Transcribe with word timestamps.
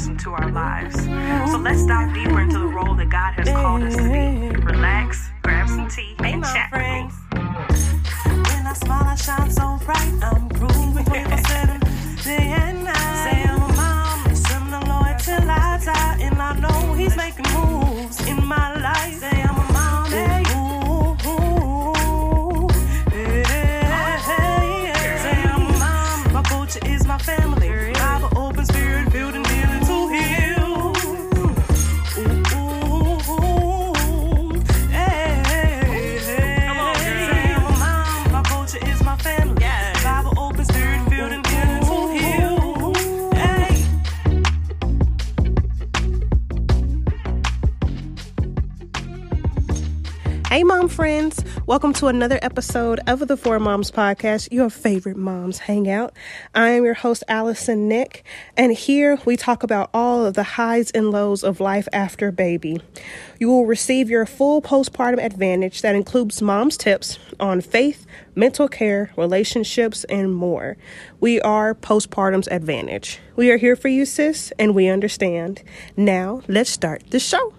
system 0.00 0.16
to 0.16 0.30
our 0.30 0.50
lives. 0.50 1.04
So 1.52 1.58
let's 1.58 1.84
dive 1.84 2.14
deeper 2.14 2.40
into 2.40 2.58
the 2.58 2.66
role 2.66 2.94
that 2.94 3.10
God 3.10 3.34
has 3.34 3.48
called 3.48 3.82
us 3.82 3.96
to 3.96 4.02
be. 4.02 4.56
Relax, 4.64 5.28
grab 5.42 5.68
some 5.68 5.88
tea, 5.88 6.16
and 6.20 6.42
chat 6.42 6.70
friends. 6.70 7.12
When 7.30 8.66
I 8.66 8.72
smile, 8.72 9.04
I 9.04 9.14
shine 9.14 9.50
so 9.50 9.78
bright. 9.84 10.12
I'm 10.22 10.48
grooving 10.48 11.04
24 11.04 11.38
7, 11.38 11.80
Welcome 51.70 51.92
to 51.94 52.08
another 52.08 52.40
episode 52.42 52.98
of 53.06 53.28
the 53.28 53.36
Four 53.36 53.60
Moms 53.60 53.92
Podcast, 53.92 54.48
your 54.50 54.70
favorite 54.70 55.16
moms 55.16 55.60
hangout. 55.60 56.12
I 56.52 56.70
am 56.70 56.82
your 56.82 56.94
host, 56.94 57.22
Allyson 57.28 57.86
Nick, 57.86 58.24
and 58.56 58.72
here 58.72 59.20
we 59.24 59.36
talk 59.36 59.62
about 59.62 59.88
all 59.94 60.26
of 60.26 60.34
the 60.34 60.42
highs 60.42 60.90
and 60.90 61.12
lows 61.12 61.44
of 61.44 61.60
life 61.60 61.86
after 61.92 62.32
baby. 62.32 62.80
You 63.38 63.50
will 63.50 63.66
receive 63.66 64.10
your 64.10 64.26
full 64.26 64.60
postpartum 64.60 65.24
advantage 65.24 65.82
that 65.82 65.94
includes 65.94 66.42
mom's 66.42 66.76
tips 66.76 67.20
on 67.38 67.60
faith, 67.60 68.04
mental 68.34 68.66
care, 68.66 69.12
relationships, 69.16 70.02
and 70.10 70.34
more. 70.34 70.76
We 71.20 71.40
are 71.40 71.76
Postpartum's 71.76 72.48
Advantage. 72.48 73.20
We 73.36 73.52
are 73.52 73.58
here 73.58 73.76
for 73.76 73.86
you, 73.86 74.06
sis, 74.06 74.52
and 74.58 74.74
we 74.74 74.88
understand. 74.88 75.62
Now, 75.96 76.42
let's 76.48 76.70
start 76.70 77.04
the 77.10 77.20
show. 77.20 77.54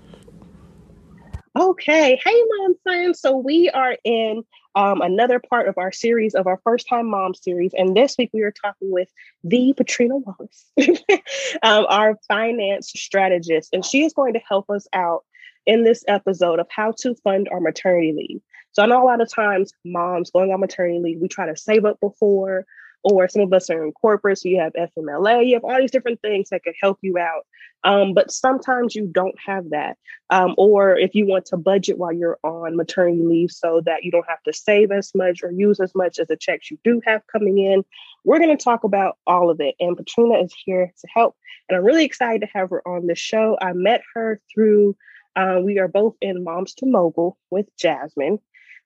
Okay. 1.60 2.20
Hey, 2.24 2.44
mom 2.58 2.76
friends. 2.82 3.20
So 3.20 3.36
we 3.36 3.70
are 3.70 3.98
in 4.06 4.44
um, 4.76 5.02
another 5.02 5.40
part 5.40 5.68
of 5.68 5.78
our 5.78 5.92
series 5.92 6.34
of 6.34 6.48
our 6.48 6.62
first 6.64 6.88
time 6.88 7.10
mom 7.10 7.34
series. 7.34 7.74
And 7.74 7.96
this 7.96 8.16
week 8.18 8.30
we 8.34 8.42
are 8.44 8.54
talking 8.54 8.90
with 8.90 9.10
the 9.44 9.74
Petrina 9.78 10.22
Wallace, 10.24 10.72
um, 11.62 11.86
our 11.90 12.18
finance 12.30 12.90
strategist. 12.96 13.74
And 13.74 13.84
she 13.84 14.06
is 14.06 14.14
going 14.14 14.34
to 14.34 14.40
help 14.48 14.70
us 14.70 14.88
out 14.94 15.26
in 15.66 15.84
this 15.84 16.06
episode 16.08 16.60
of 16.60 16.68
how 16.70 16.94
to 17.00 17.16
fund 17.16 17.50
our 17.52 17.60
maternity 17.60 18.14
leave. 18.16 18.42
So 18.72 18.84
I 18.84 18.86
know 18.86 19.04
a 19.04 19.06
lot 19.06 19.20
of 19.20 19.30
times 19.30 19.74
moms 19.84 20.32
going 20.32 20.54
on 20.54 20.62
maternity 20.62 21.00
leave, 21.00 21.20
we 21.20 21.28
try 21.28 21.48
to 21.48 21.58
save 21.58 21.84
up 21.84 22.00
before, 22.00 22.66
or 23.04 23.28
some 23.28 23.42
of 23.42 23.54
us 23.54 23.70
are 23.70 23.84
in 23.84 23.92
corporate, 23.92 24.40
so 24.40 24.50
you 24.50 24.60
have 24.60 24.74
FMLA, 24.74 25.48
you 25.48 25.56
have 25.56 25.64
all 25.64 25.80
these 25.80 25.92
different 25.92 26.22
things 26.22 26.50
that 26.50 26.64
could 26.64 26.76
help 26.82 27.00
you 27.02 27.18
out. 27.18 27.46
Um, 27.84 28.14
but 28.14 28.32
sometimes 28.32 28.96
you 28.96 29.08
don't 29.08 29.36
have 29.44 29.72
that. 29.72 29.98
Um, 30.30 30.54
or 30.58 30.96
if 30.98 31.16
you 31.16 31.26
want 31.26 31.46
to 31.48 31.58
budget 31.58 31.98
while 31.98 32.14
you're 32.14 32.38
on 32.44 32.76
maternity 32.76 33.24
leave 33.24 33.52
so 33.52 33.82
that 33.86 34.04
you 34.04 34.12
don't 34.12 34.30
have 34.30 34.44
to 34.44 34.54
save 34.54 34.92
as 34.92 35.12
much 35.16 35.42
or 35.44 35.52
use 35.52 35.80
as 35.80 35.94
much 35.96 36.20
as 36.20 36.28
the 36.28 36.38
checks 36.38 36.70
you 36.70 36.78
do 36.84 37.02
have 37.06 37.26
coming 37.32 37.58
in, 37.58 37.84
we're 38.24 38.40
going 38.40 38.56
to 38.56 38.64
talk 38.64 38.84
about 38.84 39.18
all 39.26 39.50
of 39.50 39.60
it. 39.60 39.76
And 39.80 39.98
Petrina 39.98 40.44
is 40.44 40.54
here 40.66 40.94
to 41.00 41.08
help. 41.14 41.36
And 41.68 41.78
I'm 41.78 41.84
really 41.84 42.06
excited 42.06 42.42
to 42.42 42.58
have 42.58 42.70
her 42.70 42.88
on 42.88 43.08
the 43.08 43.16
show. 43.16 43.58
I 43.60 43.74
met 43.74 44.02
her 44.14 44.40
through, 44.54 44.96
uh, 45.36 45.60
we 45.64 45.80
are 45.80 45.88
both 45.88 46.16
in 46.22 46.44
Moms 46.44 46.76
to 46.76 46.86
Mogul 46.86 47.38
with 47.50 47.66
Jasmine 47.78 48.40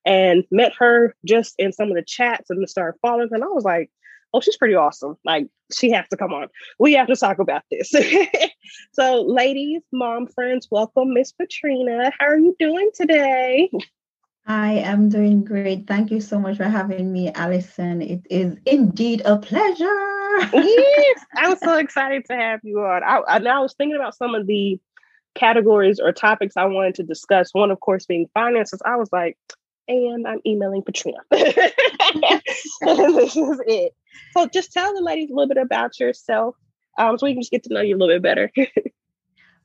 and 0.06 0.46
met 0.52 0.74
her 0.78 1.16
just 1.26 1.56
in 1.58 1.74
some 1.74 1.90
of 1.90 1.96
the 1.96 2.04
chats 2.04 2.50
and 2.50 2.68
started 2.70 2.98
following. 3.02 3.30
And 3.32 3.44
I 3.44 3.48
was 3.48 3.64
like, 3.64 3.92
oh, 4.36 4.42
she's 4.42 4.58
pretty 4.58 4.76
awesome. 4.76 5.16
Like, 5.24 5.48
she 5.74 5.92
has 5.92 6.06
to 6.10 6.18
come 6.18 6.34
on. 6.34 6.48
We 6.78 6.94
have 6.94 7.08
to 7.08 7.16
talk 7.16 7.40
about 7.40 7.64
this. 7.72 7.94
so, 8.92 9.22
ladies, 9.22 9.82
mom 9.94 10.28
friends, 10.28 10.68
welcome 10.70 11.14
Miss 11.14 11.32
Petrina. 11.32 12.12
How 12.20 12.28
are 12.28 12.38
you 12.38 12.56
doing 12.60 12.92
today? 12.94 13.72
I 14.46 14.74
am 14.74 15.10
doing 15.10 15.44
great. 15.44 15.88
Thank 15.88 16.12
you 16.12 16.20
so 16.20 16.38
much 16.38 16.58
for 16.58 16.66
having 16.66 17.12
me, 17.12 17.32
Allyson. 17.32 18.02
It 18.02 18.28
is 18.30 18.58
indeed 18.66 19.22
a 19.26 19.38
pleasure. 19.38 19.86
yes, 20.54 21.26
I'm 21.36 21.58
so 21.58 21.78
excited 21.78 22.26
to 22.26 22.36
have 22.36 22.60
you 22.64 22.80
on. 22.82 23.04
I, 23.04 23.22
I, 23.28 23.38
I 23.38 23.60
was 23.60 23.74
thinking 23.74 23.96
about 23.96 24.16
some 24.16 24.36
of 24.36 24.48
the 24.48 24.80
categories 25.34 26.00
or 26.00 26.12
topics 26.12 26.58
I 26.58 26.66
wanted 26.66 26.96
to 26.96 27.04
discuss. 27.04 27.54
One, 27.54 27.72
of 27.72 27.80
course, 27.80 28.06
being 28.06 28.28
finances. 28.34 28.82
I 28.86 28.98
was 28.98 29.10
like, 29.14 29.38
and 29.88 30.28
I'm 30.28 30.42
emailing 30.46 30.84
Petrina. 30.84 31.20
this 31.32 33.36
is 33.36 33.62
it. 33.68 33.94
So 34.34 34.48
just 34.48 34.72
tell 34.72 34.94
the 34.94 35.02
ladies 35.02 35.30
a 35.30 35.34
little 35.34 35.48
bit 35.48 35.62
about 35.62 36.00
yourself 36.00 36.56
um, 36.98 37.18
so 37.18 37.26
we 37.26 37.34
can 37.34 37.42
just 37.42 37.52
get 37.52 37.64
to 37.64 37.74
know 37.74 37.82
you 37.82 37.96
a 37.96 37.98
little 37.98 38.16
bit 38.16 38.22
better. 38.22 38.52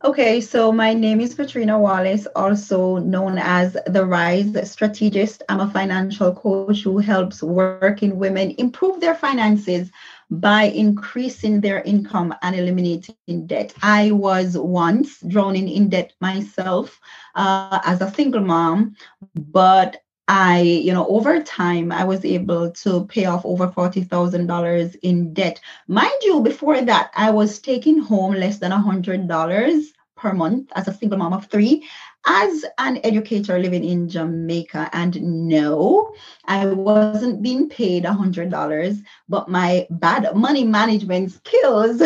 Okay, 0.02 0.40
so 0.40 0.72
my 0.72 0.94
name 0.94 1.20
is 1.20 1.34
Petrina 1.34 1.78
Wallace, 1.78 2.26
also 2.34 2.96
known 2.96 3.36
as 3.36 3.76
the 3.86 4.06
Rise 4.06 4.70
Strategist. 4.70 5.42
I'm 5.50 5.60
a 5.60 5.70
financial 5.70 6.34
coach 6.34 6.80
who 6.80 6.96
helps 6.96 7.42
working 7.42 8.18
women 8.18 8.54
improve 8.56 9.00
their 9.00 9.14
finances 9.14 9.90
by 10.30 10.62
increasing 10.62 11.60
their 11.60 11.82
income 11.82 12.34
and 12.40 12.56
eliminating 12.56 13.46
debt. 13.46 13.74
I 13.82 14.12
was 14.12 14.56
once 14.56 15.20
drowning 15.20 15.68
in 15.68 15.90
debt 15.90 16.14
myself 16.22 16.98
uh, 17.34 17.80
as 17.84 18.00
a 18.00 18.10
single 18.10 18.40
mom, 18.40 18.96
but 19.34 19.98
I, 20.32 20.60
you 20.60 20.92
know, 20.92 21.08
over 21.08 21.42
time, 21.42 21.90
I 21.90 22.04
was 22.04 22.24
able 22.24 22.70
to 22.70 23.04
pay 23.06 23.24
off 23.24 23.44
over 23.44 23.66
$40,000 23.66 24.96
in 25.02 25.34
debt. 25.34 25.60
Mind 25.88 26.12
you, 26.22 26.40
before 26.40 26.80
that, 26.82 27.10
I 27.16 27.32
was 27.32 27.58
taking 27.58 27.98
home 27.98 28.34
less 28.34 28.58
than 28.58 28.70
$100 28.70 29.84
per 30.16 30.32
month 30.32 30.70
as 30.76 30.86
a 30.86 30.94
single 30.94 31.18
mom 31.18 31.32
of 31.32 31.46
three, 31.46 31.84
as 32.24 32.64
an 32.78 33.00
educator 33.02 33.58
living 33.58 33.82
in 33.82 34.08
Jamaica. 34.08 34.88
And 34.92 35.20
no, 35.48 36.14
I 36.44 36.64
wasn't 36.64 37.42
being 37.42 37.68
paid 37.68 38.04
$100, 38.04 39.02
but 39.28 39.48
my 39.48 39.88
bad 39.90 40.36
money 40.36 40.62
management 40.62 41.32
skills 41.32 42.00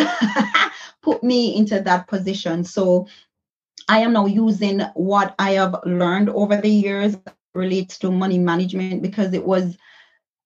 put 1.03 1.23
me 1.23 1.55
into 1.55 1.79
that 1.79 2.07
position. 2.07 2.63
So 2.63 3.07
I 3.87 3.99
am 3.99 4.13
now 4.13 4.25
using 4.25 4.79
what 4.95 5.35
I 5.37 5.51
have 5.51 5.75
learned 5.85 6.29
over 6.29 6.57
the 6.57 6.69
years 6.69 7.15
relates 7.55 7.97
to 7.99 8.11
money 8.11 8.37
management 8.37 9.01
because 9.01 9.33
it 9.33 9.45
was 9.45 9.77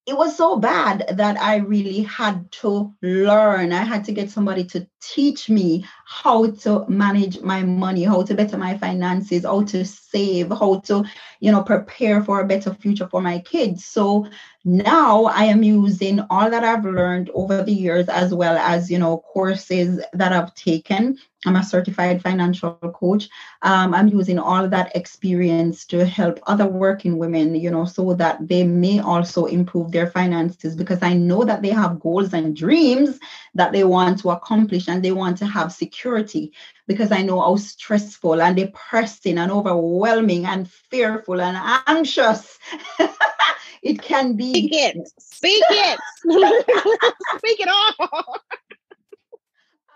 it 0.10 0.18
was 0.18 0.36
so 0.36 0.58
bad 0.58 1.06
that 1.14 1.40
I 1.40 1.58
really 1.58 2.02
had 2.02 2.52
to 2.54 2.96
learn. 3.04 3.72
I 3.72 3.84
had 3.84 4.04
to 4.06 4.12
get 4.12 4.32
somebody 4.32 4.64
to 4.66 4.88
teach 5.02 5.50
me 5.50 5.86
how 6.06 6.50
to 6.64 6.86
manage 6.90 7.42
my 7.42 7.62
money, 7.62 8.06
how 8.06 8.24
to 8.24 8.34
better 8.34 8.58
my 8.58 8.76
finances, 8.76 9.44
how 9.44 9.64
to 9.66 9.86
save, 9.86 10.50
how 10.50 10.80
to, 10.86 11.06
you 11.42 11.52
know, 11.52 11.62
prepare 11.62 12.24
for 12.24 12.40
a 12.40 12.48
better 12.48 12.74
future 12.74 13.08
for 13.08 13.22
my 13.22 13.38
kids. 13.40 13.86
So 13.86 14.28
now 14.66 15.26
I 15.26 15.46
am 15.46 15.64
using 15.64 16.20
all 16.30 16.50
that 16.50 16.64
I've 16.64 16.84
learned 16.84 17.30
over 17.34 17.64
the 17.64 17.72
years, 17.72 18.10
as 18.10 18.34
well 18.34 18.58
as, 18.58 18.92
you 18.92 19.00
know, 19.00 19.20
courses 19.20 20.02
that 20.14 20.34
I've 20.34 20.54
taken. 20.54 21.18
I'm 21.46 21.56
a 21.56 21.64
certified 21.64 22.22
financial 22.22 22.74
coach. 22.74 23.30
Um, 23.62 23.94
I'm 23.94 24.10
using 24.10 24.38
all 24.38 24.68
that 24.68 24.94
experience 24.96 25.86
to 25.86 26.06
help 26.06 26.40
other 26.48 26.68
working 26.68 27.18
women, 27.18 27.56
you 27.56 27.72
know, 27.72 27.86
so 27.86 28.14
that 28.16 28.46
they 28.46 28.66
may 28.66 29.00
also 29.00 29.46
improve 29.46 29.94
their 29.94 30.08
finances 30.08 30.76
because 30.76 31.02
I 31.02 31.14
know 31.14 31.46
that 31.46 31.62
they 31.62 31.70
have 31.70 32.02
goals 32.02 32.34
and 32.34 32.56
dreams 32.56 33.20
that 33.56 33.72
they 33.72 33.84
want 33.84 34.20
to 34.20 34.30
accomplish 34.30 34.88
and 34.88 35.04
they 35.04 35.12
want 35.12 35.38
to 35.38 35.46
have 35.46 35.72
security 35.72 36.54
because 36.88 37.12
I 37.12 37.22
know 37.22 37.40
how 37.42 37.56
stressful 37.56 38.42
and 38.42 38.56
depressing 38.56 39.38
and 39.38 39.52
overwhelming 39.52 40.46
and 40.46 40.70
fearful 40.70 41.42
and 41.42 41.58
anxious 41.88 42.58
it 43.82 44.02
can 44.02 44.36
be. 44.36 44.54
Speak 44.54 44.72
it. 44.74 44.98
Speak 45.20 45.64
it. 45.70 46.00
Speak 47.38 47.60
it 47.60 47.70
all. 47.70 48.42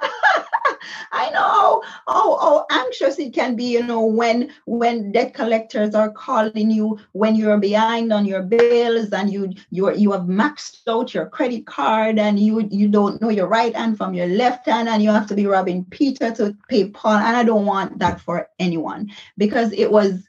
I 1.11 1.29
know. 1.29 1.83
Oh, 2.07 2.37
oh, 2.41 2.65
anxious 2.71 3.19
it 3.19 3.33
can 3.33 3.55
be, 3.55 3.65
you 3.65 3.83
know, 3.83 4.05
when 4.05 4.51
when 4.65 5.11
debt 5.11 5.33
collectors 5.33 5.95
are 5.95 6.11
calling 6.11 6.71
you 6.71 6.99
when 7.13 7.35
you're 7.35 7.57
behind 7.57 8.11
on 8.11 8.25
your 8.25 8.41
bills 8.41 9.11
and 9.11 9.31
you 9.31 9.53
you 9.69 9.93
you 9.95 10.11
have 10.11 10.23
maxed 10.23 10.81
out 10.87 11.13
your 11.13 11.27
credit 11.27 11.65
card 11.65 12.19
and 12.19 12.39
you 12.39 12.67
you 12.71 12.87
don't 12.87 13.21
know 13.21 13.29
your 13.29 13.47
right 13.47 13.75
hand 13.75 13.97
from 13.97 14.13
your 14.13 14.27
left 14.27 14.65
hand 14.67 14.89
and 14.89 15.03
you 15.03 15.11
have 15.11 15.27
to 15.27 15.35
be 15.35 15.45
robbing 15.45 15.85
Peter 15.85 16.31
to 16.31 16.55
pay 16.67 16.89
Paul. 16.89 17.17
And 17.17 17.37
I 17.37 17.43
don't 17.43 17.65
want 17.65 17.99
that 17.99 18.19
for 18.19 18.49
anyone 18.59 19.11
because 19.37 19.71
it 19.73 19.91
was 19.91 20.27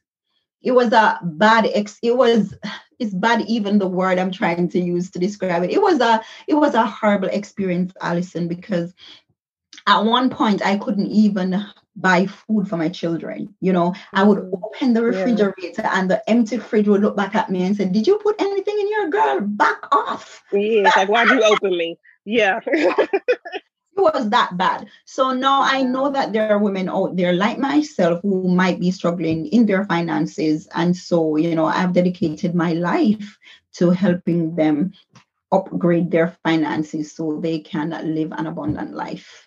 it 0.64 0.72
was 0.72 0.92
a 0.92 1.18
bad 1.22 1.68
ex 1.74 1.98
it 2.02 2.16
was 2.16 2.54
it's 2.98 3.14
bad 3.14 3.42
even 3.42 3.78
the 3.78 3.86
word 3.86 4.18
i'm 4.18 4.30
trying 4.32 4.68
to 4.68 4.80
use 4.80 5.10
to 5.10 5.18
describe 5.18 5.62
it 5.62 5.70
it 5.70 5.80
was 5.80 6.00
a 6.00 6.22
it 6.48 6.54
was 6.54 6.74
a 6.74 6.86
horrible 6.86 7.28
experience 7.28 7.92
allyson 8.00 8.48
because 8.48 8.94
at 9.86 10.00
one 10.04 10.30
point 10.30 10.64
I 10.64 10.76
couldn't 10.78 11.10
even 11.10 11.64
buy 11.96 12.26
food 12.26 12.68
for 12.68 12.76
my 12.76 12.88
children. 12.88 13.54
You 13.60 13.72
know, 13.72 13.94
I 14.14 14.24
would 14.24 14.40
Mm, 14.40 14.52
open 14.52 14.94
the 14.94 15.02
yeah. 15.04 15.04
refrigerator 15.04 15.82
and 15.86 16.10
the 16.10 16.28
empty 16.28 16.58
fridge 16.58 16.88
would 16.88 17.02
look 17.02 17.16
back 17.16 17.34
at 17.34 17.50
me 17.50 17.62
and 17.64 17.76
say, 17.76 17.86
Did 17.88 18.06
you 18.06 18.18
put 18.18 18.40
anything 18.40 18.78
in 18.80 18.90
your 18.90 19.08
girl? 19.10 19.40
Back 19.40 19.84
off. 19.92 20.42
Yeah, 20.52 20.86
it's 20.86 20.96
like 20.96 21.08
why'd 21.08 21.30
you 21.30 21.42
open 21.44 21.76
me? 21.76 21.98
Yeah. 22.24 22.60
It 23.96 24.00
was 24.02 24.30
that 24.30 24.56
bad. 24.56 24.88
So 25.04 25.32
now 25.32 25.62
I 25.62 25.82
know 25.82 26.10
that 26.10 26.32
there 26.32 26.50
are 26.50 26.58
women 26.58 26.88
out 26.88 27.16
there 27.16 27.32
like 27.32 27.58
myself 27.58 28.20
who 28.22 28.48
might 28.48 28.78
be 28.80 28.90
struggling 28.90 29.46
in 29.46 29.66
their 29.66 29.84
finances. 29.84 30.68
And 30.74 30.96
so, 30.96 31.36
you 31.36 31.54
know, 31.54 31.66
I've 31.66 31.92
dedicated 31.92 32.54
my 32.54 32.72
life 32.74 33.38
to 33.74 33.90
helping 33.90 34.54
them 34.56 34.92
upgrade 35.52 36.10
their 36.10 36.36
finances 36.44 37.14
so 37.14 37.40
they 37.40 37.60
can 37.60 37.90
live 38.14 38.32
an 38.32 38.46
abundant 38.46 38.94
life. 38.94 39.43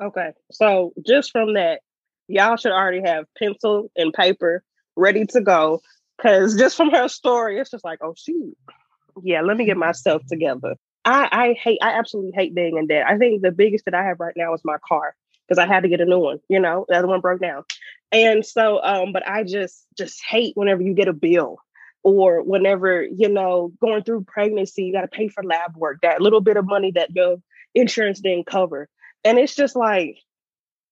Okay. 0.00 0.30
So 0.52 0.92
just 1.06 1.32
from 1.32 1.54
that, 1.54 1.80
y'all 2.28 2.56
should 2.56 2.72
already 2.72 3.02
have 3.04 3.24
pencil 3.36 3.90
and 3.96 4.12
paper 4.12 4.62
ready 4.96 5.26
to 5.26 5.40
go. 5.40 5.80
Cause 6.20 6.56
just 6.56 6.76
from 6.76 6.90
her 6.90 7.08
story, 7.08 7.58
it's 7.58 7.70
just 7.70 7.84
like, 7.84 8.00
oh 8.02 8.14
shoot. 8.16 8.56
Yeah, 9.22 9.42
let 9.42 9.56
me 9.56 9.64
get 9.64 9.76
myself 9.76 10.22
together. 10.28 10.76
I, 11.04 11.28
I 11.30 11.52
hate 11.54 11.78
I 11.82 11.92
absolutely 11.92 12.32
hate 12.34 12.54
being 12.54 12.76
in 12.76 12.86
debt. 12.86 13.06
I 13.08 13.18
think 13.18 13.42
the 13.42 13.52
biggest 13.52 13.84
that 13.86 13.94
I 13.94 14.04
have 14.04 14.20
right 14.20 14.34
now 14.36 14.52
is 14.54 14.60
my 14.64 14.76
car 14.86 15.14
because 15.46 15.58
I 15.58 15.66
had 15.66 15.84
to 15.84 15.88
get 15.88 16.00
a 16.00 16.04
new 16.04 16.18
one, 16.18 16.40
you 16.48 16.60
know, 16.60 16.84
the 16.88 16.96
other 16.96 17.08
one 17.08 17.20
broke 17.20 17.40
down. 17.40 17.64
And 18.12 18.44
so 18.44 18.82
um, 18.82 19.12
but 19.12 19.26
I 19.28 19.44
just 19.44 19.86
just 19.96 20.20
hate 20.24 20.56
whenever 20.56 20.82
you 20.82 20.94
get 20.94 21.08
a 21.08 21.12
bill 21.12 21.58
or 22.02 22.42
whenever, 22.42 23.02
you 23.02 23.28
know, 23.28 23.72
going 23.80 24.02
through 24.02 24.24
pregnancy, 24.24 24.84
you 24.84 24.92
gotta 24.92 25.08
pay 25.08 25.28
for 25.28 25.42
lab 25.42 25.76
work, 25.76 25.98
that 26.02 26.20
little 26.20 26.40
bit 26.40 26.56
of 26.56 26.66
money 26.66 26.92
that 26.92 27.14
your 27.14 27.36
insurance 27.74 28.20
didn't 28.20 28.46
cover 28.46 28.88
and 29.24 29.38
it's 29.38 29.54
just 29.54 29.76
like 29.76 30.18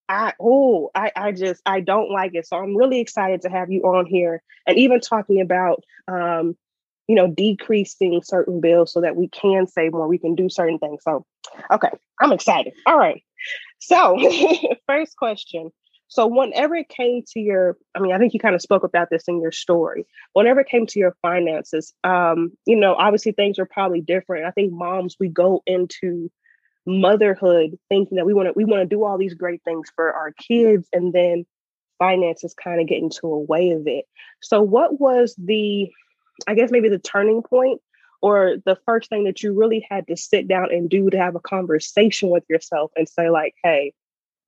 i 0.08 0.32
oh 0.40 0.90
i 0.94 1.10
i 1.16 1.32
just 1.32 1.60
i 1.66 1.80
don't 1.80 2.10
like 2.10 2.34
it. 2.34 2.46
So 2.46 2.56
i'm 2.56 2.76
really 2.76 3.00
excited 3.00 3.42
to 3.42 3.48
have 3.48 3.70
you 3.70 3.82
on 3.82 4.06
here 4.06 4.42
and 4.66 4.78
even 4.78 5.00
talking 5.00 5.40
about 5.40 5.82
um 6.08 6.56
you 7.08 7.14
know 7.14 7.28
decreasing 7.28 8.20
certain 8.22 8.60
bills 8.60 8.92
so 8.92 9.00
that 9.00 9.16
we 9.16 9.28
can 9.28 9.66
save 9.66 9.92
more 9.92 10.08
we 10.08 10.18
can 10.18 10.34
do 10.34 10.48
certain 10.48 10.78
things. 10.78 11.02
So 11.02 11.24
okay 11.70 11.90
i'm 12.20 12.32
excited. 12.32 12.72
All 12.86 12.98
right. 12.98 13.22
So 13.78 14.18
first 14.86 15.16
question. 15.16 15.70
So 16.08 16.28
whenever 16.28 16.76
it 16.76 16.88
came 16.88 17.24
to 17.32 17.40
your 17.40 17.76
i 17.96 17.98
mean 17.98 18.12
i 18.12 18.18
think 18.18 18.32
you 18.32 18.40
kind 18.40 18.54
of 18.54 18.62
spoke 18.62 18.84
about 18.84 19.08
this 19.10 19.24
in 19.26 19.40
your 19.40 19.52
story. 19.52 20.06
Whenever 20.34 20.60
it 20.60 20.68
came 20.68 20.86
to 20.86 20.98
your 20.98 21.16
finances 21.22 21.92
um 22.04 22.52
you 22.64 22.76
know 22.76 22.94
obviously 22.94 23.32
things 23.32 23.58
are 23.58 23.66
probably 23.66 24.00
different. 24.00 24.46
I 24.46 24.52
think 24.52 24.72
moms 24.72 25.16
we 25.18 25.28
go 25.28 25.62
into 25.66 26.30
motherhood 26.86 27.78
thinking 27.88 28.16
that 28.16 28.26
we 28.26 28.34
want 28.34 28.48
to 28.48 28.52
we 28.54 28.64
want 28.64 28.82
to 28.82 28.86
do 28.86 29.04
all 29.04 29.18
these 29.18 29.34
great 29.34 29.62
things 29.64 29.90
for 29.94 30.12
our 30.12 30.32
kids 30.32 30.88
and 30.92 31.12
then 31.12 31.44
finances 31.98 32.54
kind 32.54 32.80
of 32.80 32.86
get 32.86 32.98
into 32.98 33.26
a 33.26 33.38
way 33.38 33.70
of 33.70 33.86
it. 33.86 34.04
So 34.40 34.62
what 34.62 35.00
was 35.00 35.34
the 35.38 35.90
i 36.46 36.54
guess 36.54 36.70
maybe 36.70 36.88
the 36.88 36.98
turning 36.98 37.42
point 37.42 37.80
or 38.22 38.56
the 38.64 38.76
first 38.86 39.08
thing 39.08 39.24
that 39.24 39.42
you 39.42 39.52
really 39.52 39.86
had 39.88 40.06
to 40.06 40.16
sit 40.16 40.48
down 40.48 40.70
and 40.70 40.90
do 40.90 41.08
to 41.08 41.16
have 41.16 41.34
a 41.34 41.40
conversation 41.40 42.28
with 42.28 42.44
yourself 42.48 42.90
and 42.94 43.08
say 43.08 43.30
like 43.30 43.54
hey 43.64 43.94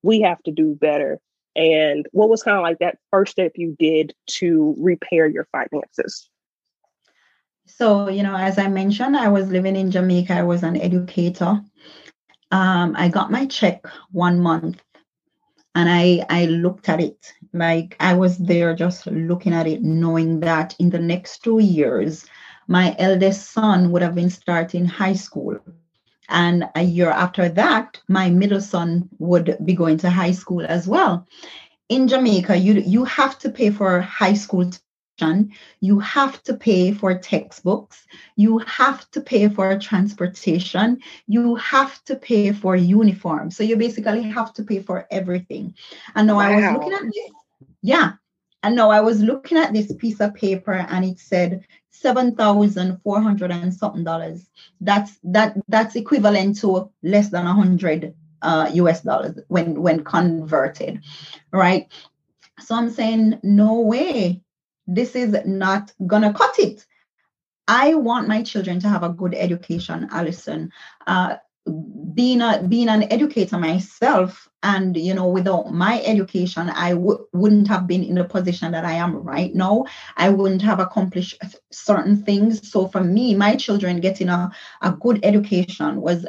we 0.03 0.21
have 0.21 0.43
to 0.43 0.51
do 0.51 0.75
better 0.75 1.19
and 1.59 2.07
what 2.13 2.29
was 2.29 2.45
kind 2.45 2.57
of 2.57 2.63
like 2.63 2.79
that 2.79 2.99
first 3.11 3.33
step 3.33 3.53
you 3.57 3.75
did 3.79 4.15
to 4.27 4.77
repair 4.79 5.27
your 5.27 5.49
finances? 5.51 6.31
So, 7.67 8.09
you 8.09 8.23
know, 8.23 8.37
as 8.37 8.59
I 8.59 8.69
mentioned, 8.69 9.17
I 9.17 9.29
was 9.29 9.49
living 9.49 9.75
in 9.75 9.91
Jamaica, 9.91 10.33
I 10.33 10.43
was 10.45 10.63
an 10.63 10.81
educator. 10.81 11.61
Um, 12.51 12.95
I 12.97 13.09
got 13.09 13.31
my 13.31 13.47
check 13.47 13.85
one 14.11 14.41
month 14.41 14.81
and 15.75 15.89
I 15.89 16.25
I 16.29 16.47
looked 16.47 16.89
at 16.89 17.01
it 17.01 17.33
like 17.53 17.97
I 18.01 18.15
was 18.15 18.39
there 18.39 18.75
just 18.75 19.07
looking 19.07 19.53
at 19.53 19.67
it, 19.67 19.83
knowing 19.83 20.41
that 20.41 20.75
in 20.79 20.91
the 20.91 20.99
next 20.99 21.45
two 21.45 21.61
years, 21.61 22.27
my 22.67 22.97
eldest 22.99 23.53
son 23.53 23.91
would 23.93 24.03
have 24.03 24.15
been 24.15 24.31
starting 24.31 24.87
high 24.87 25.15
school. 25.15 25.59
And 26.29 26.65
a 26.75 26.83
year 26.83 27.11
after 27.11 27.49
that, 27.51 28.01
my 28.09 28.29
middle 28.29 28.61
son 28.61 29.09
would 29.19 29.57
be 29.65 29.75
going 29.75 29.99
to 29.99 30.11
high 30.11 30.33
school 30.33 30.65
as 30.67 30.87
well. 30.89 31.27
In 31.89 32.09
Jamaica, 32.09 32.57
you 32.57 32.75
you 32.75 33.05
have 33.05 33.39
to 33.39 33.51
pay 33.51 33.71
for 33.71 34.01
high 34.01 34.35
school 34.35 34.71
you 35.81 35.99
have 36.01 36.43
to 36.45 36.55
pay 36.55 36.93
for 36.93 37.19
textbooks, 37.19 38.07
you 38.37 38.59
have 38.59 39.11
to 39.11 39.21
pay 39.21 39.49
for 39.49 39.79
transportation, 39.79 41.01
you 41.27 41.55
have 41.57 42.03
to 42.05 42.17
pay 42.17 42.53
for 42.53 42.77
uniform. 42.77 43.51
So 43.51 43.63
you 43.65 43.77
basically 43.77 44.23
have 44.23 44.53
to 44.55 44.63
pay 44.63 44.81
for 44.81 45.07
everything. 45.11 45.75
And 46.15 46.27
now 46.27 46.39
I 46.39 46.55
was 46.55 46.65
looking 46.73 46.93
at 46.93 47.03
this, 47.03 47.31
yeah. 47.83 48.13
And 48.63 48.75
now 48.75 48.91
I 48.91 49.01
was 49.01 49.21
looking 49.21 49.59
at 49.59 49.73
this 49.73 49.93
piece 49.95 50.21
of 50.21 50.35
paper 50.35 50.73
and 50.73 51.05
it 51.05 51.19
said 51.19 51.65
seven 51.91 52.35
thousand 52.35 53.01
four 53.03 53.21
hundred 53.21 53.51
and 53.51 53.73
something 53.73 54.05
dollars. 54.05 54.49
That's 54.81 55.19
that 55.25 55.57
that's 55.69 55.97
equivalent 55.97 56.59
to 56.61 56.91
less 57.03 57.29
than 57.31 57.47
a 57.47 57.55
hundred 57.55 58.15
uh, 58.43 58.71
US 58.75 59.03
dollars 59.03 59.39
when 59.49 59.81
when 59.81 60.05
converted, 60.05 61.03
right? 61.53 61.89
So 62.61 62.75
I'm 62.75 62.91
saying 62.91 63.41
no 63.43 63.81
way, 63.81 64.43
this 64.89 65.15
is 65.17 65.37
not 65.47 65.93
gonna 66.07 66.35
cut 66.35 66.59
it. 66.59 66.87
I 67.69 67.95
want 67.95 68.29
my 68.29 68.43
children 68.43 68.81
to 68.81 68.89
have 68.89 69.03
a 69.03 69.11
good 69.11 69.35
education, 69.35 70.09
Allyson. 70.11 70.73
Uh, 71.07 71.37
being 72.15 72.41
a 72.41 72.63
being 72.67 72.89
an 72.89 73.05
educator 73.13 73.59
myself, 73.59 74.49
and 74.63 74.97
you 74.97 75.15
know, 75.15 75.29
without 75.29 75.71
my 75.73 76.03
education, 76.05 76.71
I 76.71 76.93
w- 76.93 77.27
wouldn't 77.35 77.69
have 77.69 77.87
been 77.87 78.03
in 78.03 78.15
the 78.15 78.25
position 78.25 78.73
that 78.73 78.87
I 78.87 78.95
am 78.95 79.17
right 79.17 79.55
now. 79.55 79.85
I 80.17 80.31
wouldn't 80.31 80.63
have 80.63 80.81
accomplished 80.81 81.39
certain 81.71 82.25
things. 82.25 82.71
So 82.71 82.89
for 82.89 83.05
me, 83.05 83.35
my 83.35 83.57
children 83.57 84.01
getting 84.01 84.31
a, 84.31 84.51
a 84.83 84.93
good 84.93 85.21
education 85.25 86.01
was 86.01 86.27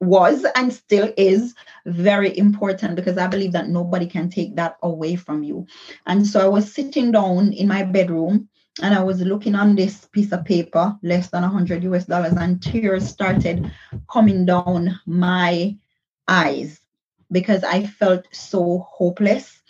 was 0.00 0.46
and 0.56 0.72
still 0.72 1.12
is 1.16 1.54
very 1.86 2.36
important 2.38 2.96
because 2.96 3.18
I 3.18 3.26
believe 3.26 3.52
that 3.52 3.68
nobody 3.68 4.06
can 4.06 4.30
take 4.30 4.56
that 4.56 4.76
away 4.82 5.16
from 5.16 5.42
you. 5.42 5.66
And 6.06 6.26
so 6.26 6.40
I 6.40 6.48
was 6.48 6.72
sitting 6.72 7.12
down 7.12 7.52
in 7.52 7.68
my 7.68 7.82
bedroom 7.82 8.48
and 8.82 8.94
I 8.94 9.02
was 9.02 9.20
looking 9.20 9.54
on 9.54 9.74
this 9.76 10.06
piece 10.06 10.32
of 10.32 10.44
paper, 10.44 10.96
less 11.02 11.28
than 11.28 11.42
100 11.42 11.84
US 11.84 12.06
dollars, 12.06 12.32
and 12.32 12.62
tears 12.62 13.06
started 13.06 13.70
coming 14.10 14.46
down 14.46 14.98
my 15.06 15.76
eyes 16.28 16.80
because 17.30 17.62
I 17.62 17.86
felt 17.86 18.26
so 18.32 18.86
hopeless. 18.90 19.60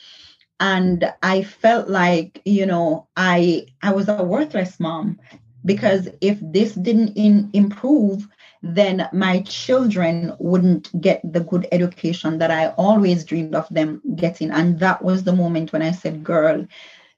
And 0.60 1.10
I 1.22 1.42
felt 1.42 1.88
like, 1.88 2.40
you 2.44 2.66
know, 2.66 3.08
I 3.16 3.66
I 3.82 3.92
was 3.92 4.08
a 4.08 4.22
worthless 4.22 4.78
mom 4.78 5.18
because 5.64 6.08
if 6.20 6.38
this 6.40 6.74
didn't 6.74 7.16
in, 7.16 7.50
improve, 7.52 8.28
then 8.62 9.08
my 9.12 9.40
children 9.42 10.34
wouldn't 10.38 11.00
get 11.00 11.20
the 11.24 11.40
good 11.40 11.66
education 11.72 12.38
that 12.38 12.50
I 12.50 12.68
always 12.76 13.24
dreamed 13.24 13.54
of 13.54 13.66
them 13.70 14.02
getting. 14.16 14.50
And 14.50 14.78
that 14.80 15.02
was 15.02 15.24
the 15.24 15.32
moment 15.32 15.72
when 15.72 15.82
I 15.82 15.92
said, 15.92 16.22
girl, 16.22 16.66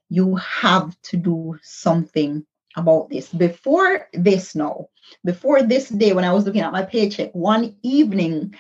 you 0.09 0.37
have 0.37 1.01
to 1.03 1.17
do 1.17 1.59
something 1.63 2.47
about 2.77 3.11
this. 3.11 3.29
Before 3.29 4.09
this 4.13 4.55
no, 4.55 4.89
before 5.25 5.63
this 5.63 5.89
day, 5.89 6.13
when 6.13 6.25
I 6.25 6.33
was 6.33 6.45
looking 6.45 6.63
at 6.63 6.73
my 6.73 6.83
paycheck, 6.83 7.33
one 7.33 7.77
evening 7.83 8.55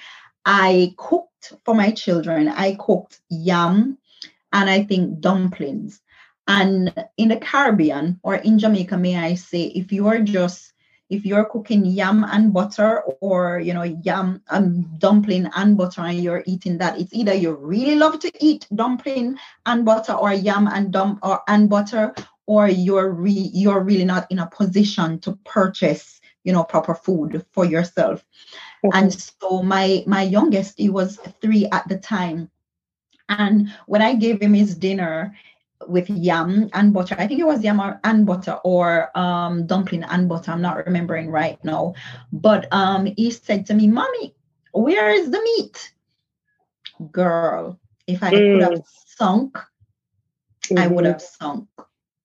I 0.44 0.94
cooked 0.96 1.52
for 1.64 1.74
my 1.74 1.92
children. 1.92 2.48
I 2.48 2.74
cooked 2.74 3.20
yam 3.30 3.98
and 4.52 4.70
I 4.70 4.84
think 4.84 5.20
dumplings. 5.20 6.00
And 6.48 6.92
in 7.16 7.28
the 7.28 7.36
Caribbean 7.36 8.18
or 8.22 8.34
in 8.34 8.58
Jamaica, 8.58 8.96
may 8.96 9.16
I 9.16 9.34
say, 9.34 9.62
if 9.62 9.92
you 9.92 10.08
are 10.08 10.20
just 10.20 10.71
if 11.12 11.26
you're 11.26 11.44
cooking 11.44 11.84
yam 11.84 12.24
and 12.24 12.54
butter 12.54 13.02
or 13.20 13.60
you 13.60 13.74
know 13.74 13.82
yam 13.82 14.42
and 14.48 14.98
dumpling 14.98 15.46
and 15.54 15.76
butter 15.76 16.00
and 16.00 16.18
you're 16.20 16.42
eating 16.46 16.78
that 16.78 16.98
it's 16.98 17.12
either 17.12 17.34
you 17.34 17.52
really 17.52 17.96
love 17.96 18.18
to 18.18 18.32
eat 18.40 18.66
dumpling 18.74 19.36
and 19.66 19.84
butter 19.84 20.14
or 20.14 20.32
yam 20.32 20.66
and 20.66 20.90
dump 20.90 21.18
or 21.22 21.42
and 21.48 21.68
butter 21.68 22.14
or 22.46 22.66
you're 22.66 23.10
re, 23.10 23.50
you're 23.52 23.80
really 23.80 24.06
not 24.06 24.26
in 24.30 24.38
a 24.38 24.46
position 24.46 25.20
to 25.20 25.38
purchase 25.44 26.20
you 26.44 26.52
know 26.52 26.64
proper 26.64 26.94
food 26.94 27.44
for 27.52 27.64
yourself. 27.64 28.24
And 28.92 29.12
so 29.12 29.62
my 29.62 30.02
my 30.06 30.22
youngest 30.22 30.78
he 30.78 30.88
was 30.88 31.18
three 31.40 31.66
at 31.70 31.86
the 31.88 31.98
time. 31.98 32.50
And 33.28 33.72
when 33.86 34.02
i 34.02 34.14
gave 34.14 34.42
him 34.42 34.54
his 34.54 34.74
dinner 34.74 35.36
with 35.88 36.08
yam 36.10 36.68
and 36.72 36.92
butter. 36.92 37.16
I 37.18 37.26
think 37.26 37.40
it 37.40 37.46
was 37.46 37.62
yam 37.62 37.80
and 38.04 38.26
butter 38.26 38.54
or 38.64 39.16
um, 39.16 39.66
dumpling 39.66 40.04
and 40.04 40.28
butter. 40.28 40.52
I'm 40.52 40.62
not 40.62 40.84
remembering 40.86 41.30
right 41.30 41.62
now. 41.64 41.94
But 42.32 42.66
um, 42.72 43.06
he 43.16 43.30
said 43.30 43.66
to 43.66 43.74
me, 43.74 43.88
Mommy, 43.88 44.34
where 44.72 45.10
is 45.10 45.30
the 45.30 45.40
meat? 45.42 45.92
Girl, 47.10 47.78
if 48.06 48.22
I 48.22 48.30
could 48.30 48.62
have 48.62 48.82
sunk, 49.16 49.58
I 50.76 50.86
would 50.86 51.04
Mhm. 51.04 51.06
have 51.06 51.20
sunk. 51.22 51.68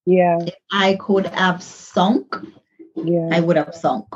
Yeah. 0.05 0.39
If 0.45 0.55
I 0.71 0.95
could 0.95 1.27
have 1.27 1.61
sunk, 1.63 2.35
Yeah. 2.95 3.29
I 3.31 3.39
would 3.41 3.57
have 3.57 3.73
sunk. 3.75 4.07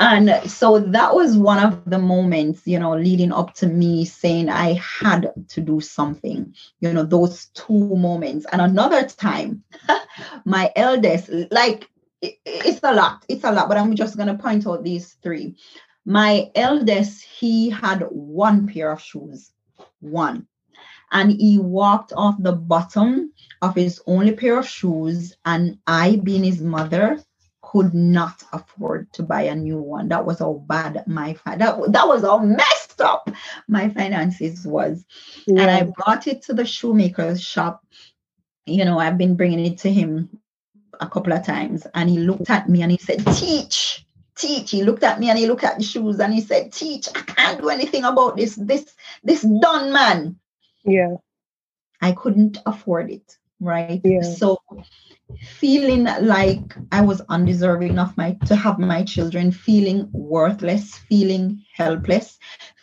And 0.00 0.48
so 0.48 0.78
that 0.78 1.12
was 1.12 1.36
one 1.36 1.58
of 1.58 1.84
the 1.84 1.98
moments, 1.98 2.62
you 2.66 2.78
know, 2.78 2.94
leading 2.96 3.32
up 3.32 3.54
to 3.54 3.66
me 3.66 4.04
saying 4.04 4.48
I 4.48 4.74
had 4.74 5.32
to 5.48 5.60
do 5.60 5.80
something, 5.80 6.54
you 6.78 6.92
know, 6.92 7.02
those 7.02 7.46
two 7.46 7.96
moments. 7.96 8.46
And 8.52 8.60
another 8.62 9.08
time, 9.08 9.64
my 10.44 10.70
eldest, 10.76 11.30
like, 11.50 11.90
it's 12.22 12.80
a 12.84 12.94
lot, 12.94 13.24
it's 13.28 13.42
a 13.42 13.50
lot, 13.50 13.68
but 13.68 13.76
I'm 13.76 13.96
just 13.96 14.16
going 14.16 14.28
to 14.28 14.40
point 14.40 14.68
out 14.68 14.84
these 14.84 15.14
three. 15.14 15.56
My 16.04 16.48
eldest, 16.54 17.24
he 17.24 17.68
had 17.68 18.06
one 18.10 18.68
pair 18.68 18.92
of 18.92 19.02
shoes, 19.02 19.50
one. 19.98 20.46
And 21.10 21.32
he 21.32 21.58
walked 21.58 22.12
off 22.12 22.36
the 22.38 22.52
bottom 22.52 23.32
of 23.62 23.74
his 23.74 24.00
only 24.06 24.32
pair 24.32 24.60
of 24.60 24.68
shoes. 24.68 25.36
And 25.44 25.78
I, 25.88 26.20
being 26.22 26.44
his 26.44 26.60
mother, 26.60 27.20
could 27.70 27.92
not 27.92 28.42
afford 28.52 29.12
to 29.12 29.22
buy 29.22 29.42
a 29.42 29.54
new 29.54 29.78
one. 29.78 30.08
That 30.08 30.24
was 30.24 30.38
how 30.38 30.64
bad 30.66 31.04
my 31.06 31.36
that 31.44 31.92
that 31.92 32.08
was 32.08 32.22
how 32.22 32.38
messed 32.38 33.00
up 33.00 33.30
my 33.66 33.90
finances 33.90 34.66
was. 34.66 35.04
Yeah. 35.46 35.62
And 35.62 35.70
I 35.70 35.82
brought 35.82 36.26
it 36.26 36.42
to 36.42 36.54
the 36.54 36.64
shoemaker's 36.64 37.42
shop. 37.42 37.84
You 38.64 38.84
know, 38.84 38.98
I've 38.98 39.18
been 39.18 39.36
bringing 39.36 39.64
it 39.64 39.78
to 39.78 39.92
him 39.92 40.40
a 41.00 41.08
couple 41.08 41.32
of 41.32 41.44
times, 41.44 41.86
and 41.94 42.08
he 42.08 42.18
looked 42.18 42.50
at 42.50 42.68
me 42.68 42.82
and 42.82 42.90
he 42.90 42.98
said, 42.98 43.24
"Teach." 43.34 44.04
Teach. 44.36 44.70
He 44.70 44.84
looked 44.84 45.02
at 45.02 45.18
me 45.18 45.28
and 45.30 45.38
he 45.38 45.48
looked 45.48 45.64
at 45.64 45.78
the 45.78 45.82
shoes 45.82 46.20
and 46.20 46.32
he 46.32 46.40
said, 46.40 46.72
Teach, 46.72 47.08
I 47.12 47.22
can't 47.22 47.60
do 47.60 47.70
anything 47.70 48.04
about 48.04 48.36
this. 48.36 48.54
This 48.54 48.86
this 49.24 49.42
done 49.42 49.92
man. 49.92 50.38
Yeah. 50.84 51.16
I 52.00 52.12
couldn't 52.12 52.58
afford 52.64 53.10
it. 53.10 53.36
Right. 53.58 54.00
Yeah. 54.04 54.22
So 54.22 54.58
feeling 55.40 56.04
like 56.22 56.74
I 56.92 57.00
was 57.02 57.20
undeserving 57.28 57.98
of 57.98 58.16
my 58.16 58.36
to 58.46 58.56
have 58.56 58.78
my 58.78 59.02
children, 59.02 59.52
feeling 59.52 60.08
worthless, 60.12 60.96
feeling 60.96 61.64
helpless, 61.74 62.38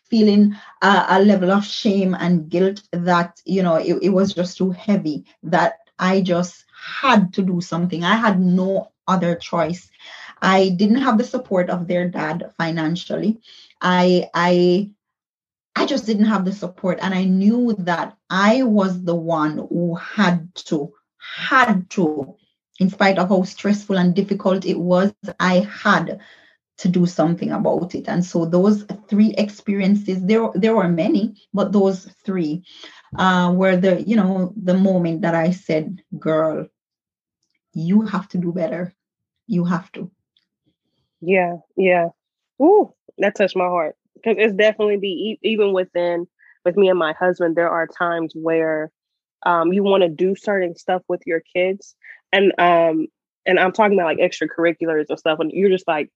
feeling 0.10 0.56
uh, 0.82 1.06
a 1.10 1.24
level 1.24 1.52
of 1.52 1.66
shame 1.66 2.16
and 2.20 2.50
guilt 2.50 2.82
that 2.92 3.42
you 3.46 3.64
know 3.64 3.76
it, 3.76 3.98
it 4.02 4.10
was 4.10 4.34
just 4.34 4.58
too 4.58 4.72
heavy 4.72 5.26
that 5.44 5.80
I 6.00 6.22
just 6.22 6.66
had 6.76 7.34
to 7.34 7.42
do 7.42 7.62
something. 7.62 8.04
I 8.04 8.16
had 8.16 8.40
no 8.40 8.92
other 9.08 9.36
choice. 9.36 9.90
I 10.42 10.70
didn't 10.70 11.02
have 11.02 11.18
the 11.18 11.24
support 11.24 11.70
of 11.70 11.88
their 11.88 12.10
dad 12.10 12.52
financially. 12.58 13.40
I 13.82 14.30
I 14.34 14.92
I 15.76 15.86
just 15.86 16.06
didn't 16.06 16.26
have 16.26 16.46
the 16.46 16.54
support 16.54 17.00
and 17.02 17.14
I 17.14 17.26
knew 17.26 17.76
that 17.80 18.18
I 18.30 18.64
was 18.64 19.04
the 19.04 19.16
one 19.16 19.58
who 19.58 19.96
had 19.96 20.54
to 20.70 20.94
had 21.36 21.90
to, 21.92 22.36
in 22.80 22.90
spite 22.90 23.18
of 23.18 23.30
how 23.30 23.44
stressful 23.44 23.98
and 23.98 24.16
difficult 24.16 24.66
it 24.66 24.80
was, 24.80 25.14
I 25.40 25.60
had 25.72 26.20
to 26.78 26.90
do 26.90 27.06
something 27.06 27.52
about 27.52 27.96
it. 27.96 28.08
And 28.08 28.24
so 28.24 28.46
those 28.46 28.86
three 29.08 29.34
experiences, 29.38 30.24
there, 30.24 30.50
there 30.56 30.76
were 30.76 30.90
many, 30.90 31.36
but 31.54 31.72
those 31.72 32.06
three 32.26 32.66
uh, 33.18 33.54
were 33.56 33.78
the, 33.78 34.02
you 34.02 34.16
know, 34.16 34.54
the 34.62 34.74
moment 34.74 35.22
that 35.22 35.36
I 35.36 35.52
said, 35.52 36.02
girl, 36.20 36.68
you 37.74 38.02
have 38.02 38.28
to 38.30 38.38
do 38.38 38.52
better. 38.52 38.94
You 39.48 39.64
have 39.66 39.92
to. 39.94 40.12
Yeah, 41.22 41.58
yeah. 41.78 42.10
Ooh, 42.62 42.94
that 43.18 43.36
touched 43.36 43.56
my 43.56 43.66
heart. 43.66 43.96
Because 44.16 44.36
it's 44.38 44.56
definitely 44.56 44.98
be 44.98 45.40
even 45.44 45.72
within 45.72 46.28
with 46.66 46.78
me 46.78 46.90
and 46.90 47.00
my 47.00 47.14
husband, 47.14 47.56
there 47.56 47.70
are 47.70 47.88
times 47.88 48.34
where 48.34 48.92
um, 49.46 49.74
you 49.74 49.84
want 49.84 50.04
to 50.04 50.10
do 50.10 50.36
certain 50.36 50.76
stuff 50.76 51.02
with 51.08 51.22
your 51.26 51.42
kids 51.56 51.96
and 52.34 52.52
um 52.58 53.08
and 53.46 53.60
i'm 53.60 53.72
talking 53.72 53.98
about 53.98 54.06
like 54.06 54.18
extracurriculars 54.18 55.06
or 55.10 55.18
stuff 55.18 55.40
and 55.40 55.52
you're 55.52 55.70
just 55.70 55.88
like 55.88 56.10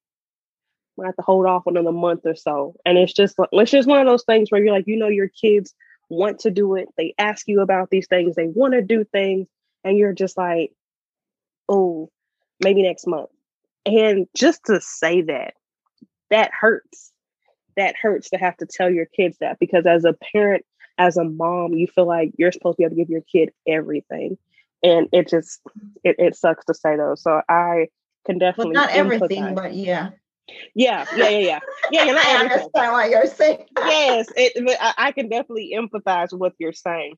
i 1.01 1.05
have 1.05 1.15
to 1.15 1.21
hold 1.21 1.45
off 1.45 1.67
another 1.67 1.91
month 1.91 2.21
or 2.25 2.35
so 2.35 2.75
and 2.85 2.97
it's 2.97 3.13
just 3.13 3.35
it's 3.51 3.71
just 3.71 3.87
one 3.87 3.99
of 3.99 4.07
those 4.07 4.23
things 4.23 4.51
where 4.51 4.63
you're 4.63 4.73
like 4.73 4.87
you 4.87 4.97
know 4.97 5.07
your 5.07 5.29
kids 5.29 5.73
want 6.09 6.39
to 6.39 6.49
do 6.49 6.75
it 6.75 6.87
they 6.97 7.13
ask 7.19 7.47
you 7.47 7.61
about 7.61 7.89
these 7.91 8.07
things 8.07 8.35
they 8.35 8.47
want 8.47 8.73
to 8.73 8.81
do 8.81 9.03
things 9.03 9.47
and 9.83 9.97
you're 9.97 10.13
just 10.13 10.37
like 10.37 10.71
oh 11.69 12.09
maybe 12.59 12.83
next 12.83 13.07
month. 13.07 13.29
And 13.85 14.27
just 14.35 14.65
to 14.65 14.81
say 14.81 15.21
that 15.23 15.53
that 16.29 16.51
hurts 16.53 17.11
that 17.77 17.95
hurts 17.99 18.29
to 18.31 18.37
have 18.37 18.57
to 18.57 18.65
tell 18.65 18.89
your 18.89 19.05
kids 19.05 19.37
that 19.39 19.57
because 19.59 19.85
as 19.85 20.03
a 20.03 20.13
parent 20.33 20.65
as 20.99 21.17
a 21.17 21.23
mom, 21.23 21.73
you 21.73 21.87
feel 21.87 22.05
like 22.05 22.33
you're 22.37 22.51
supposed 22.51 22.75
to 22.75 22.81
be 22.81 22.83
able 22.83 22.95
to 22.95 23.01
give 23.01 23.09
your 23.09 23.21
kid 23.21 23.51
everything. 23.67 24.37
And 24.83 25.07
it 25.11 25.29
just 25.29 25.61
it, 26.03 26.17
it 26.19 26.35
sucks 26.35 26.65
to 26.65 26.73
say 26.73 26.95
though. 26.97 27.15
So 27.15 27.41
I 27.49 27.87
can 28.25 28.37
definitely 28.37 28.75
well, 28.75 28.85
not 28.85 28.95
everything, 28.95 29.55
but 29.55 29.73
yeah. 29.73 30.11
Yeah, 30.73 31.05
yeah, 31.15 31.29
yeah, 31.29 31.37
yeah. 31.39 31.59
Yeah, 31.91 32.03
you're 32.05 32.15
not 32.15 32.25
I 32.27 32.33
everything. 32.35 32.57
understand 32.57 32.91
what 32.91 33.09
you're 33.09 33.27
saying. 33.27 33.65
yes, 33.77 34.27
it, 34.35 34.77
I, 34.81 34.93
I 34.97 35.11
can 35.11 35.29
definitely 35.29 35.75
empathize 35.75 36.31
with 36.31 36.39
what 36.41 36.53
you're 36.59 36.73
saying. 36.73 37.15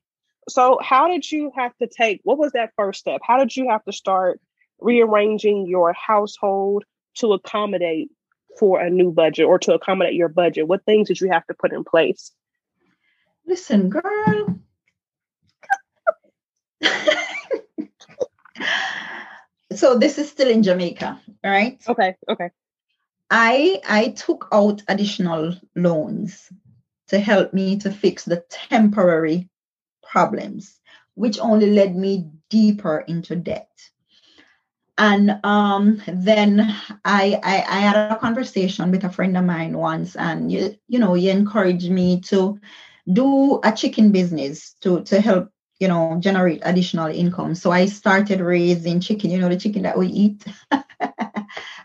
So, 0.48 0.78
how 0.82 1.08
did 1.08 1.30
you 1.30 1.52
have 1.56 1.76
to 1.78 1.86
take? 1.86 2.20
What 2.24 2.38
was 2.38 2.52
that 2.52 2.70
first 2.76 3.00
step? 3.00 3.20
How 3.24 3.38
did 3.38 3.56
you 3.56 3.68
have 3.70 3.84
to 3.84 3.92
start 3.92 4.40
rearranging 4.80 5.66
your 5.66 5.92
household 5.92 6.84
to 7.18 7.32
accommodate 7.32 8.10
for 8.58 8.80
a 8.80 8.90
new 8.90 9.10
budget 9.10 9.46
or 9.46 9.58
to 9.60 9.74
accommodate 9.74 10.14
your 10.14 10.28
budget? 10.28 10.68
What 10.68 10.84
things 10.84 11.08
did 11.08 11.20
you 11.20 11.30
have 11.30 11.46
to 11.46 11.54
put 11.54 11.72
in 11.72 11.84
place? 11.84 12.32
Listen, 13.46 13.88
girl. 13.88 14.58
so 19.74 19.98
this 19.98 20.18
is 20.18 20.30
still 20.30 20.48
in 20.48 20.62
Jamaica, 20.62 21.20
right? 21.44 21.82
Okay, 21.88 22.16
okay. 22.28 22.50
I 23.30 23.80
I 23.88 24.08
took 24.08 24.48
out 24.52 24.82
additional 24.88 25.54
loans 25.74 26.52
to 27.08 27.18
help 27.18 27.52
me 27.52 27.78
to 27.78 27.90
fix 27.90 28.24
the 28.24 28.44
temporary 28.48 29.48
problems, 30.02 30.80
which 31.14 31.38
only 31.38 31.70
led 31.70 31.96
me 31.96 32.30
deeper 32.50 32.98
into 33.00 33.36
debt. 33.36 33.68
And 34.98 35.40
um, 35.42 36.02
then 36.06 36.60
I, 37.04 37.40
I 37.42 37.64
I 37.68 37.80
had 37.80 38.12
a 38.12 38.18
conversation 38.18 38.90
with 38.90 39.04
a 39.04 39.10
friend 39.10 39.36
of 39.36 39.44
mine 39.44 39.76
once, 39.76 40.14
and 40.16 40.52
you 40.52 40.76
you 40.86 40.98
know 40.98 41.14
he 41.14 41.30
encouraged 41.30 41.90
me 41.90 42.20
to 42.22 42.60
do 43.10 43.60
a 43.64 43.72
chicken 43.72 44.12
business 44.12 44.74
to 44.80 45.02
to 45.04 45.20
help 45.20 45.50
you 45.80 45.88
know 45.88 46.16
generate 46.20 46.62
additional 46.64 47.08
income. 47.08 47.54
So 47.54 47.70
i 47.70 47.86
started 47.86 48.40
raising 48.40 49.00
chicken 49.00 49.30
you 49.30 49.38
know 49.38 49.48
the 49.48 49.56
chicken 49.56 49.82
that 49.82 49.98
we 49.98 50.08
eat. 50.08 50.44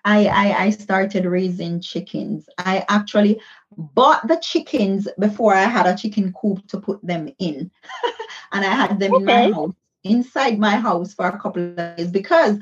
I, 0.06 0.28
I 0.28 0.56
i 0.66 0.70
started 0.70 1.26
raising 1.26 1.82
chickens. 1.82 2.48
I 2.58 2.86
actually 2.88 3.42
bought 3.76 4.28
the 4.28 4.38
chickens 4.38 5.08
before 5.20 5.54
i 5.54 5.64
had 5.64 5.88
a 5.88 5.98
chicken 5.98 6.34
coop 6.40 6.68
to 6.68 6.80
put 6.80 7.06
them 7.06 7.30
in. 7.40 7.72
And 8.52 8.64
i 8.64 8.70
had 8.70 9.00
them 9.00 9.14
okay. 9.16 9.46
in 9.46 9.52
my 9.52 9.56
house 9.56 9.74
inside 10.04 10.58
my 10.60 10.78
house 10.78 11.14
for 11.14 11.28
a 11.28 11.40
couple 11.40 11.62
of 11.64 11.76
days 11.76 12.10
because 12.10 12.58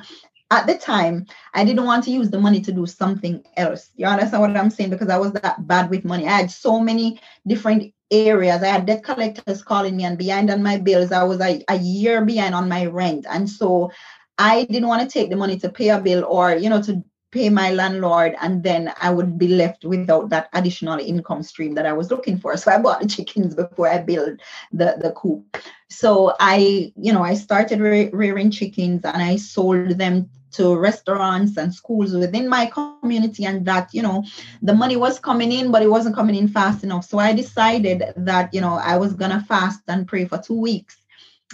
at 0.52 0.66
the 0.68 0.76
time 0.76 1.26
i 1.54 1.64
didn't 1.64 1.86
want 1.86 2.04
to 2.04 2.12
use 2.12 2.30
the 2.30 2.40
money 2.40 2.62
to 2.62 2.72
do 2.72 2.86
something 2.86 3.44
else. 3.58 3.92
You 3.96 4.06
understand 4.06 4.42
what 4.42 4.58
i'm 4.58 4.70
saying? 4.70 4.90
Because 4.90 5.10
i 5.10 5.18
was 5.18 5.34
that 5.34 5.68
bad 5.68 5.90
with 5.90 6.06
money. 6.06 6.28
I 6.28 6.38
had 6.38 6.52
so 6.52 6.80
many 6.80 7.20
different 7.46 7.94
areas. 8.12 8.62
I 8.64 8.68
had 8.68 8.86
debt 8.86 9.04
collectors 9.04 9.64
calling 9.64 9.98
me 9.98 10.06
and 10.06 10.18
behind 10.18 10.50
on 10.50 10.64
my 10.64 10.78
bills. 10.78 11.12
I 11.12 11.24
was 11.24 11.40
a, 11.42 11.64
a 11.68 11.78
year 11.78 12.24
behind 12.24 12.56
on 12.56 12.70
my 12.70 12.86
rent. 12.86 13.26
And 13.30 13.50
so 13.50 13.92
I 14.38 14.66
didn't 14.66 14.88
want 14.88 15.02
to 15.02 15.08
take 15.08 15.30
the 15.30 15.36
money 15.36 15.58
to 15.60 15.70
pay 15.70 15.90
a 15.90 16.00
bill 16.00 16.26
or, 16.26 16.56
you 16.56 16.70
know, 16.70 16.82
to 16.84 17.04
pay 17.36 17.50
my 17.50 17.70
landlord 17.72 18.34
and 18.42 18.64
then 18.64 18.94
I 19.02 19.12
would 19.12 19.38
be 19.38 19.50
left 19.50 19.84
without 19.84 20.30
that 20.30 20.48
additional 20.54 21.00
income 21.00 21.44
stream 21.44 21.76
that 21.76 21.86
I 21.86 21.92
was 21.92 22.10
looking 22.10 22.38
for. 22.40 22.56
So 22.66 22.72
I 22.72 22.80
bought 22.80 23.02
the 23.02 23.08
chickens 23.16 23.54
before 23.54 23.90
I 23.90 23.98
built 23.98 24.40
the, 24.72 24.96
the 25.02 25.12
coop. 25.12 25.58
So 25.90 26.34
I, 26.40 26.94
you 26.96 27.12
know, 27.12 27.24
I 27.24 27.34
started 27.36 27.82
rearing 27.82 28.50
chickens 28.52 29.02
and 29.04 29.22
I 29.22 29.36
sold 29.36 29.90
them 29.98 30.30
to 30.54 30.78
restaurants 30.78 31.58
and 31.58 31.74
schools 31.74 32.14
within 32.14 32.48
my 32.48 32.66
community 32.68 33.44
and 33.46 33.66
that 33.66 33.90
you 33.92 34.02
know 34.02 34.24
the 34.62 34.74
money 34.74 34.96
was 34.96 35.20
coming 35.20 35.52
in 35.52 35.70
but 35.70 35.84
it 35.84 35.92
wasn't 35.92 36.16
coming 36.16 36.36
in 36.36 36.48
fast 36.48 36.82
enough 36.82 37.04
so 37.04 37.20
i 37.20 37.34
decided 37.34 38.02
that 38.16 38.54
you 38.54 38.62
know 38.62 38.76
i 38.76 38.96
was 38.96 39.12
gonna 39.14 39.44
fast 39.50 39.82
and 39.90 40.08
pray 40.08 40.24
for 40.24 40.38
two 40.38 40.58
weeks 40.70 40.96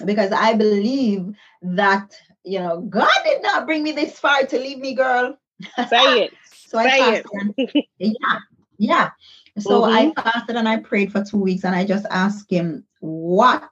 because 0.05 0.31
i 0.31 0.53
believe 0.53 1.33
that 1.63 2.13
you 2.43 2.59
know 2.59 2.81
god 2.81 3.19
did 3.23 3.41
not 3.41 3.65
bring 3.65 3.81
me 3.81 3.91
this 3.91 4.19
far 4.19 4.45
to 4.45 4.59
leave 4.59 4.77
me 4.77 4.93
girl 4.93 5.35
say 5.89 6.23
it 6.23 6.33
so 6.45 6.77
i 6.77 6.89
fasted 6.89 7.25
and, 7.33 7.83
yeah 7.99 8.39
yeah 8.77 9.09
so 9.59 9.81
mm-hmm. 9.81 10.17
i 10.17 10.21
fasted 10.21 10.55
and 10.55 10.67
i 10.67 10.77
prayed 10.77 11.11
for 11.11 11.23
two 11.23 11.37
weeks 11.37 11.63
and 11.63 11.75
i 11.75 11.85
just 11.85 12.05
asked 12.09 12.49
him 12.49 12.85
what 12.99 13.69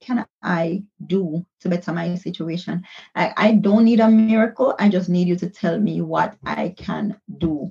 can 0.00 0.24
I 0.42 0.84
do 1.06 1.44
to 1.60 1.68
better 1.68 1.92
my 1.92 2.14
situation? 2.14 2.84
I, 3.14 3.34
I 3.36 3.52
don't 3.52 3.84
need 3.84 4.00
a 4.00 4.08
miracle. 4.08 4.74
I 4.78 4.88
just 4.88 5.08
need 5.08 5.28
you 5.28 5.36
to 5.36 5.50
tell 5.50 5.78
me 5.78 6.00
what 6.00 6.36
I 6.44 6.74
can 6.76 7.20
do. 7.38 7.70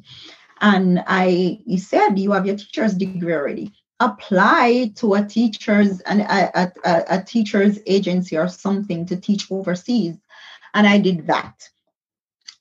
And 0.62 1.04
I 1.08 1.60
he 1.66 1.78
said, 1.78 2.20
You 2.20 2.32
have 2.32 2.46
your 2.46 2.56
teacher's 2.56 2.94
degree 2.94 3.34
already. 3.34 3.74
Apply 4.00 4.92
to 4.96 5.16
a 5.16 5.26
teacher's 5.26 6.02
and 6.02 6.22
a, 6.22 6.72
a, 6.86 7.04
a 7.10 7.24
teacher's 7.24 7.80
agency 7.88 8.38
or 8.38 8.48
something 8.48 9.06
to 9.08 9.18
teach 9.18 9.52
overseas. 9.52 10.16
And 10.74 10.86
I 10.86 11.00
did 11.00 11.28
that. 11.28 11.68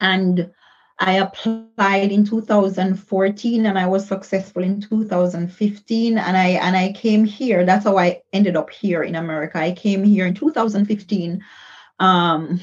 And 0.00 0.50
I 0.99 1.15
applied 1.15 2.11
in 2.11 2.25
2014 2.25 3.67
and 3.67 3.79
I 3.79 3.87
was 3.87 4.07
successful 4.07 4.62
in 4.62 4.81
2015 4.81 6.19
and 6.19 6.37
I 6.37 6.49
and 6.49 6.76
I 6.76 6.93
came 6.93 7.25
here. 7.25 7.67
That's 7.67 7.85
how 7.85 7.99
I 7.99 8.23
ended 8.33 8.57
up 8.57 8.71
here 8.71 9.03
in 9.03 9.15
America. 9.15 9.59
I 9.59 9.73
came 9.73 10.05
here 10.05 10.26
in 10.26 10.35
2015 10.35 11.45
um, 11.99 12.61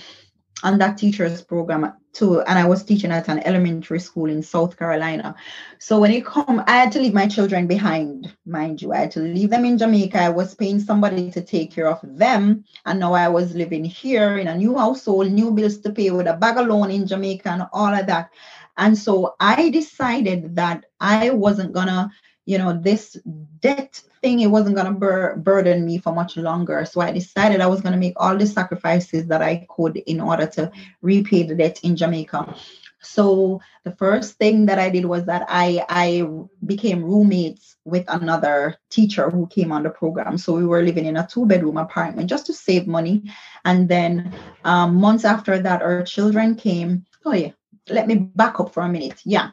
on 0.63 0.79
that 0.79 0.97
teachers 0.97 1.41
program 1.41 1.93
too 2.13 2.41
and 2.41 2.57
I 2.57 2.65
was 2.65 2.83
teaching 2.83 3.11
at 3.11 3.27
an 3.27 3.39
elementary 3.45 3.99
school 3.99 4.29
in 4.29 4.41
South 4.41 4.77
Carolina. 4.77 5.35
So 5.79 5.99
when 5.99 6.11
it 6.11 6.25
come 6.25 6.63
I 6.67 6.77
had 6.77 6.91
to 6.93 6.99
leave 6.99 7.13
my 7.13 7.27
children 7.27 7.67
behind 7.67 8.35
mind 8.45 8.81
you. 8.81 8.93
I 8.93 8.99
had 8.99 9.11
to 9.11 9.19
leave 9.19 9.49
them 9.49 9.65
in 9.65 9.77
Jamaica. 9.77 10.19
I 10.19 10.29
was 10.29 10.55
paying 10.55 10.79
somebody 10.79 11.29
to 11.31 11.41
take 11.41 11.71
care 11.71 11.87
of 11.87 11.99
them 12.03 12.63
and 12.85 12.99
now 12.99 13.13
I 13.13 13.27
was 13.27 13.53
living 13.53 13.83
here 13.83 14.37
in 14.37 14.47
a 14.47 14.57
new 14.57 14.77
household 14.77 15.31
new 15.31 15.51
bills 15.51 15.77
to 15.79 15.91
pay 15.91 16.11
with 16.11 16.27
a 16.27 16.33
bag 16.33 16.57
of 16.57 16.67
loan 16.67 16.91
in 16.91 17.05
Jamaica 17.05 17.49
and 17.49 17.67
all 17.73 17.93
of 17.93 18.07
that. 18.07 18.29
And 18.77 18.97
so 18.97 19.35
I 19.39 19.69
decided 19.69 20.55
that 20.55 20.85
I 20.99 21.29
wasn't 21.29 21.73
gonna 21.73 22.11
you 22.45 22.57
know 22.57 22.73
this 22.73 23.17
debt 23.59 24.01
thing 24.21 24.39
it 24.39 24.47
wasn't 24.47 24.75
going 24.75 24.87
to 24.87 24.99
bur- 24.99 25.35
burden 25.37 25.85
me 25.85 25.97
for 25.97 26.13
much 26.13 26.37
longer. 26.37 26.85
So 26.85 27.01
i 27.01 27.11
decided 27.11 27.61
i 27.61 27.67
was 27.67 27.81
going 27.81 27.93
to 27.93 27.99
make 27.99 28.13
all 28.17 28.37
the 28.37 28.45
sacrifices 28.45 29.27
that 29.27 29.41
i 29.41 29.65
could 29.69 29.97
in 29.97 30.19
order 30.19 30.47
to 30.47 30.71
repay 31.01 31.43
the 31.43 31.55
debt 31.55 31.79
in 31.83 31.95
jamaica. 31.95 32.55
So 33.01 33.59
the 33.83 33.91
first 33.91 34.37
thing 34.37 34.65
that 34.67 34.79
i 34.79 34.89
did 34.89 35.05
was 35.05 35.25
that 35.25 35.45
i 35.49 35.85
i 35.89 36.27
became 36.65 37.03
roommates 37.03 37.75
with 37.85 38.05
another 38.07 38.77
teacher 38.89 39.29
who 39.29 39.47
came 39.47 39.71
on 39.71 39.83
the 39.83 39.89
program. 39.89 40.37
So 40.37 40.53
we 40.53 40.65
were 40.65 40.81
living 40.81 41.05
in 41.05 41.17
a 41.17 41.27
two 41.27 41.45
bedroom 41.45 41.77
apartment 41.77 42.29
just 42.29 42.45
to 42.45 42.53
save 42.53 42.87
money. 42.87 43.23
And 43.65 43.89
then 43.89 44.33
um, 44.63 44.95
months 44.95 45.25
after 45.25 45.59
that 45.59 45.81
our 45.81 46.03
children 46.03 46.55
came. 46.55 47.05
Oh 47.25 47.33
yeah 47.33 47.51
let 47.89 48.07
me 48.07 48.15
back 48.15 48.59
up 48.61 48.73
for 48.73 48.83
a 48.83 48.89
minute. 48.89 49.21
Yeah. 49.25 49.49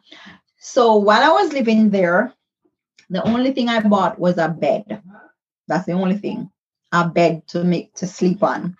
So 0.59 0.97
while 0.97 1.23
i 1.23 1.42
was 1.42 1.52
living 1.52 1.90
there 1.90 2.32
the 3.11 3.26
only 3.29 3.52
thing 3.52 3.69
I 3.69 3.81
bought 3.81 4.19
was 4.19 4.38
a 4.38 4.49
bed. 4.49 5.02
That's 5.69 5.87
the 5.87 5.93
only 5.93 6.17
thing. 6.17 6.50
A 6.93 7.09
bed 7.09 7.47
to 7.49 7.64
make 7.64 7.95
to 7.97 8.07
sleep 8.07 8.43
on. 8.43 8.76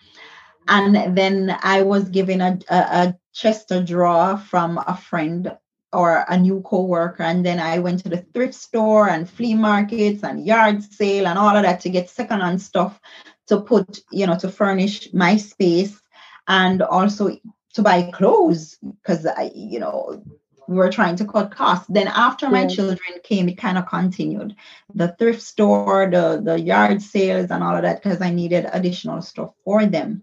And 0.69 1.17
then 1.17 1.57
I 1.63 1.83
was 1.83 2.09
given 2.09 2.41
a, 2.41 2.59
a, 2.71 2.77
a 2.77 3.17
Chester 3.33 3.83
drawer 3.83 4.39
from 4.39 4.79
a 4.79 4.97
friend 4.97 5.57
or 5.93 6.25
a 6.29 6.37
new 6.37 6.61
co-worker 6.63 7.23
and 7.23 7.45
then 7.45 7.59
i 7.59 7.79
went 7.79 8.01
to 8.01 8.09
the 8.09 8.25
thrift 8.33 8.55
store 8.55 9.09
and 9.09 9.29
flea 9.29 9.55
markets 9.55 10.23
and 10.23 10.47
yard 10.47 10.83
sale 10.83 11.27
and 11.27 11.39
all 11.39 11.57
of 11.57 11.63
that 11.63 11.81
to 11.81 11.89
get 11.89 12.09
secondhand 12.09 12.63
stuff 12.63 13.01
to 13.47 13.61
put 13.61 13.99
you 14.13 14.27
know 14.27 14.39
to 14.39 14.49
furnish 14.49 15.13
my 15.13 15.37
space 15.37 16.01
and 16.47 16.83
also 16.83 17.37
to 17.73 17.83
buy 17.83 18.09
clothes 18.13 18.79
because 19.03 19.27
i 19.27 19.51
you 19.55 19.81
know 19.81 20.23
we 20.71 20.77
were 20.77 20.89
trying 20.89 21.17
to 21.17 21.25
cut 21.25 21.51
costs. 21.51 21.87
Then 21.89 22.07
after 22.07 22.49
my 22.49 22.65
children 22.65 23.19
came, 23.25 23.49
it 23.49 23.59
kind 23.59 23.77
of 23.77 23.89
continued. 23.89 24.55
The 24.95 25.09
thrift 25.19 25.43
store, 25.43 26.09
the 26.09 26.41
the 26.41 26.61
yard 26.61 27.03
sales, 27.03 27.51
and 27.51 27.65
all 27.65 27.75
of 27.75 27.83
that 27.83 28.01
because 28.01 28.23
I 28.23 28.31
needed 28.31 28.69
additional 28.73 29.21
stuff 29.21 29.51
for 29.65 29.85
them, 29.85 30.23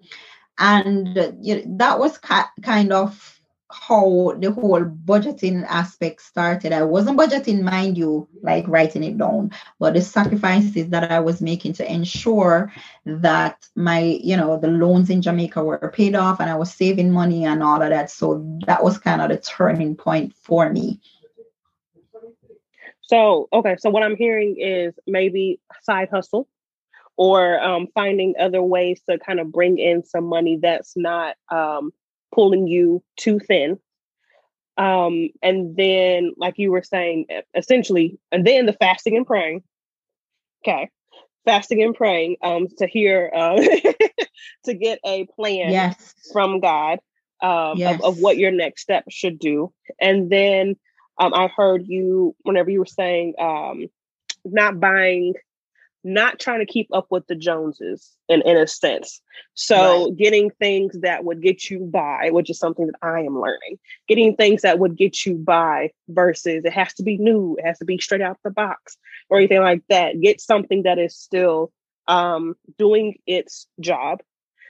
and 0.57 1.17
uh, 1.17 1.33
that 1.81 1.99
was 1.99 2.17
ca- 2.17 2.49
kind 2.61 2.93
of 2.93 3.36
how 3.69 4.33
the 4.39 4.51
whole 4.51 4.81
budgeting 4.81 5.65
aspect 5.67 6.21
started. 6.21 6.71
I 6.71 6.83
wasn't 6.83 7.19
budgeting, 7.19 7.61
mind 7.61 7.97
you, 7.97 8.27
like 8.41 8.67
writing 8.67 9.03
it 9.03 9.17
down, 9.17 9.51
but 9.79 9.93
the 9.93 10.01
sacrifices 10.01 10.89
that 10.89 11.11
I 11.11 11.19
was 11.19 11.41
making 11.41 11.73
to 11.73 11.91
ensure 11.91 12.71
that 13.05 13.67
my, 13.75 13.99
you 13.99 14.37
know, 14.37 14.57
the 14.57 14.69
loans 14.69 15.09
in 15.09 15.21
Jamaica 15.21 15.63
were 15.63 15.91
paid 15.93 16.15
off 16.15 16.39
and 16.39 16.49
I 16.49 16.55
was 16.55 16.73
saving 16.73 17.11
money 17.11 17.45
and 17.45 17.61
all 17.61 17.81
of 17.81 17.89
that. 17.89 18.09
So 18.09 18.59
that 18.67 18.83
was 18.83 18.97
kind 18.97 19.21
of 19.21 19.29
the 19.29 19.37
turning 19.37 19.95
point 19.95 20.33
for 20.35 20.69
me. 20.69 21.01
So, 23.01 23.47
okay, 23.51 23.75
so 23.79 23.89
what 23.89 24.03
I'm 24.03 24.17
hearing 24.17 24.57
is 24.59 24.93
maybe 25.05 25.59
side 25.83 26.09
hustle 26.09 26.47
or 27.17 27.59
um, 27.59 27.87
finding 27.93 28.35
other 28.39 28.61
ways 28.61 29.01
to 29.09 29.17
kind 29.17 29.39
of 29.39 29.51
bring 29.51 29.77
in 29.77 30.03
some 30.03 30.25
money 30.25 30.59
that's 30.61 30.95
not 30.95 31.35
um, 31.51 31.91
pulling 32.33 32.67
you 32.67 33.03
too 33.17 33.39
thin. 33.39 33.79
Um, 34.77 35.29
and 35.41 35.75
then, 35.75 36.33
like 36.37 36.55
you 36.57 36.71
were 36.71 36.83
saying, 36.83 37.25
essentially, 37.55 38.19
and 38.31 38.45
then 38.45 38.67
the 38.67 38.73
fasting 38.73 39.17
and 39.17 39.25
praying. 39.25 39.63
Okay, 40.63 40.89
fasting 41.45 41.81
and 41.81 41.95
praying 41.95 42.37
um, 42.43 42.67
to 42.77 42.85
hear 42.85 43.31
uh, 43.33 43.55
to 44.65 44.73
get 44.73 44.99
a 45.05 45.25
plan 45.35 45.71
yes. 45.71 46.13
from 46.31 46.59
God 46.59 46.99
um, 47.41 47.77
yes. 47.77 47.95
of, 47.95 48.05
of, 48.05 48.17
what 48.19 48.37
your 48.37 48.51
next 48.51 48.81
step 48.81 49.05
should 49.09 49.39
do. 49.39 49.73
And 49.99 50.29
then 50.29 50.75
um, 51.17 51.33
I 51.33 51.47
heard 51.47 51.87
you 51.87 52.35
whenever 52.43 52.69
you 52.69 52.79
were 52.79 52.85
saying 52.85 53.33
um, 53.39 53.87
not 54.45 54.79
buying 54.79 55.33
not 56.07 56.39
trying 56.39 56.59
to 56.59 56.65
keep 56.65 56.87
up 56.93 57.07
with 57.09 57.27
the 57.27 57.35
Joneses 57.35 58.15
in, 58.29 58.41
in 58.43 58.57
a 58.57 58.65
sense. 58.65 59.21
So 59.53 60.05
right. 60.05 60.17
getting 60.17 60.49
things 60.51 60.99
that 61.01 61.25
would 61.25 61.41
get 61.41 61.69
you 61.69 61.79
by, 61.79 62.29
which 62.31 62.49
is 62.49 62.57
something 62.57 62.87
that 62.87 62.95
I 63.01 63.21
am 63.21 63.39
learning, 63.39 63.77
getting 64.07 64.35
things 64.35 64.61
that 64.61 64.79
would 64.79 64.95
get 64.95 65.25
you 65.25 65.35
by 65.35 65.91
versus 66.07 66.63
it 66.63 66.73
has 66.73 66.93
to 66.95 67.03
be 67.03 67.17
new, 67.17 67.57
it 67.59 67.65
has 67.65 67.79
to 67.79 67.85
be 67.85 67.97
straight 67.97 68.21
out 68.21 68.37
the 68.43 68.49
box 68.49 68.97
or 69.29 69.37
anything 69.37 69.61
like 69.61 69.83
that. 69.89 70.19
Get 70.21 70.39
something 70.39 70.83
that 70.83 70.97
is 70.97 71.15
still 71.15 71.71
um, 72.07 72.55
doing 72.77 73.19
its 73.27 73.67
job. 73.79 74.21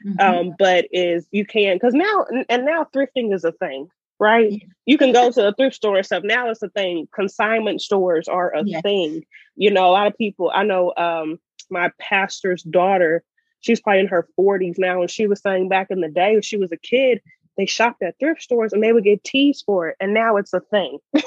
Mm-hmm. 0.05 0.19
Um, 0.19 0.55
but 0.59 0.85
is 0.91 1.25
you 1.31 1.43
can 1.43 1.75
because 1.75 1.95
now 1.95 2.27
and 2.49 2.65
now 2.65 2.85
thrifting 2.93 3.33
is 3.33 3.43
a 3.43 3.51
thing 3.51 3.89
right? 4.19 4.61
You 4.85 4.97
can 4.97 5.11
go 5.11 5.31
to 5.31 5.47
a 5.47 5.53
thrift 5.53 5.75
store 5.75 5.97
and 5.97 6.05
stuff. 6.05 6.23
Now 6.23 6.49
it's 6.49 6.63
a 6.63 6.69
thing. 6.69 7.07
Consignment 7.13 7.81
stores 7.81 8.27
are 8.27 8.53
a 8.55 8.63
yes. 8.65 8.81
thing. 8.81 9.23
You 9.55 9.71
know, 9.71 9.85
a 9.85 9.91
lot 9.91 10.07
of 10.07 10.17
people, 10.17 10.51
I 10.53 10.63
know 10.63 10.93
um 10.97 11.39
my 11.69 11.91
pastor's 11.99 12.63
daughter, 12.63 13.23
she's 13.59 13.81
probably 13.81 14.01
in 14.01 14.07
her 14.07 14.27
40s 14.39 14.75
now, 14.77 15.01
and 15.01 15.11
she 15.11 15.27
was 15.27 15.41
saying 15.41 15.69
back 15.69 15.87
in 15.89 16.01
the 16.01 16.09
day 16.09 16.33
when 16.33 16.41
she 16.41 16.57
was 16.57 16.71
a 16.71 16.77
kid, 16.77 17.21
they 17.57 17.65
shopped 17.65 18.01
at 18.03 18.17
thrift 18.19 18.41
stores 18.41 18.73
and 18.73 18.83
they 18.83 18.93
would 18.93 19.03
get 19.03 19.23
teased 19.23 19.63
for 19.65 19.89
it. 19.89 19.97
And 19.99 20.13
now 20.13 20.37
it's 20.37 20.53
a 20.53 20.59
thing. 20.59 20.99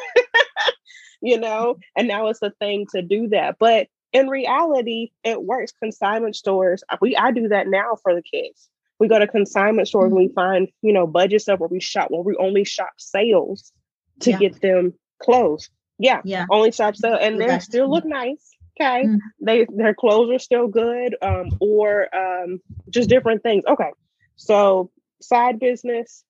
you 1.20 1.38
know, 1.38 1.76
and 1.96 2.09
now 2.09 2.29
it's 2.29 2.42
a 2.42 2.53
thing 2.61 2.87
to 2.94 3.03
do 3.03 3.29
that. 3.29 3.57
But 3.59 3.88
in 4.12 4.29
reality, 4.29 5.11
it 5.22 5.42
works. 5.42 5.72
Consignment 5.81 6.37
stores, 6.37 6.83
we 7.00 7.16
I 7.16 7.31
do 7.31 7.48
that 7.48 7.68
now 7.68 7.96
for 8.03 8.14
the 8.14 8.22
kids 8.22 8.68
we 9.01 9.09
go 9.09 9.19
to 9.19 9.27
consignment 9.27 9.89
stores 9.89 10.13
mm-hmm. 10.13 10.17
and 10.17 10.19
we 10.19 10.29
mm-hmm. 10.29 10.35
find, 10.35 10.69
you 10.83 10.93
know, 10.93 11.07
budget 11.07 11.43
stuff 11.43 11.59
where 11.59 11.69
we 11.69 11.81
shop, 11.81 12.11
where 12.11 12.23
we 12.23 12.37
only 12.37 12.65
shop 12.65 12.93
sales 12.99 13.73
to 14.21 14.31
yeah. 14.31 14.39
get 14.39 14.61
them 14.61 14.95
clothes. 15.21 15.71
Yeah. 15.99 16.21
Yeah. 16.25 16.47
Only 16.51 16.71
shop 16.71 16.97
sale. 16.97 17.19
And 17.21 17.41
they 17.41 17.59
still 17.59 17.91
look 17.91 18.05
nice. 18.05 18.51
Okay. 18.81 19.05
Mm-hmm. 19.05 19.17
They 19.41 19.67
their 19.75 19.95
clothes 19.95 20.31
are 20.31 20.39
still 20.39 20.69
good. 20.69 21.17
Um, 21.23 21.51
or 21.61 22.15
um 22.15 22.61
just 22.91 23.09
different 23.09 23.43
things. 23.43 23.65
Okay. 23.67 23.91
So 24.37 24.91
side 25.21 25.59
business, 25.59 26.25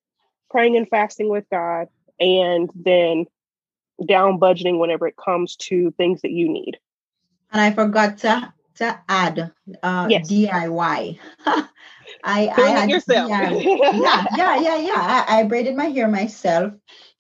praying 0.49 0.77
and 0.77 0.89
fasting 0.89 1.29
with 1.29 1.45
God, 1.51 1.89
and 2.19 2.71
then 2.75 3.27
down 4.07 4.39
budgeting 4.39 4.79
whenever 4.79 5.07
it 5.07 5.17
comes 5.17 5.57
to 5.57 5.91
things 5.93 6.23
that 6.23 6.31
you 6.31 6.49
need. 6.49 6.79
And 7.53 7.61
I 7.61 7.73
forgot 7.73 8.19
to 8.19 8.53
to 8.77 9.01
add 9.09 9.53
uh 9.83 10.07
yes. 10.09 10.31
DIY. 10.31 11.19
I, 12.25 12.49
I 12.49 12.69
had, 12.69 12.91
yourself. 12.91 13.31
Yeah, 13.31 13.51
yeah, 13.53 14.25
yeah, 14.37 14.61
yeah, 14.61 14.77
yeah. 14.77 15.25
I, 15.29 15.41
I 15.41 15.43
braided 15.45 15.77
my 15.77 15.87
hair 15.87 16.09
myself. 16.09 16.75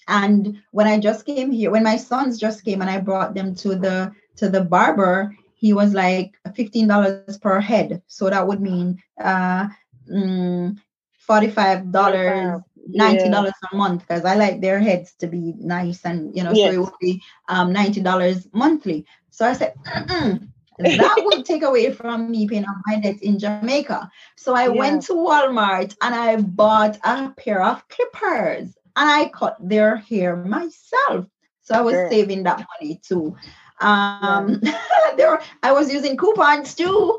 And 0.09 0.59
when 0.73 0.87
I 0.87 0.99
just 0.99 1.25
came 1.25 1.51
here, 1.51 1.71
when 1.71 1.85
my 1.85 1.97
sons 1.97 2.39
just 2.39 2.65
came 2.65 2.81
and 2.81 2.91
I 2.91 3.01
brought 3.01 3.35
them 3.35 3.55
to 3.57 3.77
the 3.77 4.13
to 4.37 4.49
the 4.49 4.63
barber, 4.63 5.35
he 5.55 5.73
was 5.73 5.95
like 5.95 6.37
fifteen 6.55 6.89
dollars 6.89 7.39
per 7.39 7.61
head. 7.61 8.03
So 8.09 8.29
that 8.29 8.47
would 8.47 8.61
mean 8.61 9.03
uh 9.23 9.69
mm, 10.11 10.77
forty-five 11.19 11.93
dollars, 11.93 12.61
ninety 12.89 13.29
dollars 13.29 13.55
yeah. 13.63 13.69
a 13.73 13.77
month 13.77 14.03
because 14.03 14.25
I 14.25 14.35
like 14.35 14.61
their 14.61 14.81
heads 14.81 15.15
to 15.21 15.29
be 15.29 15.55
nice 15.59 16.05
and 16.05 16.37
you 16.37 16.43
know, 16.43 16.53
yes. 16.53 16.75
so 16.75 16.81
it 16.81 16.85
would 16.85 16.99
be 17.01 17.23
um 17.49 17.73
ninety 17.73 18.01
dollars 18.01 18.49
monthly. 18.53 19.07
So 19.31 19.47
I 19.47 19.53
said, 19.53 19.75
Mm-mm 19.87 20.49
that 20.83 21.23
would 21.25 21.45
take 21.45 21.62
away 21.62 21.93
from 21.93 22.31
me 22.31 22.49
paying 22.49 22.64
off 22.64 22.77
my 22.87 22.99
debt 23.01 23.23
in 23.23 23.38
Jamaica. 23.38 24.11
So 24.37 24.55
I 24.55 24.64
yeah. 24.64 24.69
went 24.71 25.03
to 25.05 25.14
Walmart 25.14 25.97
and 26.03 26.14
I 26.14 26.37
bought 26.37 26.99
a 27.05 27.31
pair 27.31 27.62
of 27.62 27.87
clippers 27.88 28.77
and 28.97 29.11
I 29.11 29.29
cut 29.29 29.57
their 29.61 29.97
hair 29.97 30.37
myself. 30.37 31.27
So 31.61 31.75
I 31.75 31.81
was 31.81 31.95
sure. 31.95 32.11
saving 32.11 32.45
that 32.45 32.66
money 32.81 33.01
too. 33.03 33.37
Um, 33.81 34.61
yeah. 34.62 34.81
there 35.16 35.40
I 35.62 35.73
was 35.73 35.93
using 35.93 36.16
coupons 36.16 36.75
too. 36.75 37.19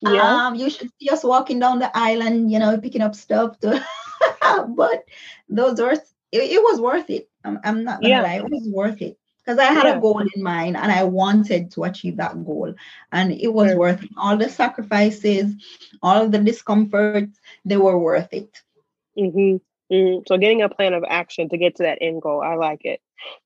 Yeah. 0.00 0.46
Um, 0.46 0.54
you 0.54 0.68
should 0.68 0.90
see 1.00 1.08
us 1.10 1.22
walking 1.22 1.60
down 1.60 1.78
the 1.78 1.96
island, 1.96 2.50
you 2.50 2.58
know, 2.58 2.76
picking 2.78 3.02
up 3.02 3.14
stuff 3.14 3.58
to 3.60 3.84
but 4.68 5.04
those 5.48 5.80
were 5.80 5.92
it, 5.92 6.02
it 6.32 6.62
was 6.62 6.80
worth 6.80 7.10
it. 7.10 7.28
I'm, 7.44 7.58
I'm 7.64 7.84
not 7.84 8.00
gonna 8.00 8.14
yeah. 8.14 8.22
lie, 8.22 8.36
it 8.36 8.50
was 8.50 8.68
worth 8.72 9.02
it 9.02 9.18
because 9.44 9.58
I 9.58 9.64
had 9.64 9.84
yeah. 9.84 9.96
a 9.96 10.00
goal 10.00 10.20
in 10.20 10.42
mind 10.42 10.76
and 10.76 10.92
I 10.92 11.04
wanted 11.04 11.70
to 11.72 11.84
achieve 11.84 12.16
that 12.18 12.44
goal. 12.44 12.74
And 13.10 13.32
it 13.32 13.52
was 13.52 13.74
worth 13.74 14.02
it. 14.02 14.10
All 14.16 14.36
the 14.36 14.48
sacrifices, 14.48 15.54
all 16.02 16.22
of 16.22 16.32
the 16.32 16.38
discomforts, 16.38 17.38
they 17.64 17.76
were 17.76 17.98
worth 17.98 18.32
it. 18.32 18.62
Mm-hmm. 19.18 19.56
Mm, 19.94 20.22
so 20.26 20.38
getting 20.38 20.62
a 20.62 20.68
plan 20.68 20.94
of 20.94 21.04
action 21.06 21.48
to 21.50 21.58
get 21.58 21.76
to 21.76 21.82
that 21.82 21.98
end 22.00 22.22
goal, 22.22 22.40
I 22.40 22.54
like 22.54 22.84
it. 22.84 23.00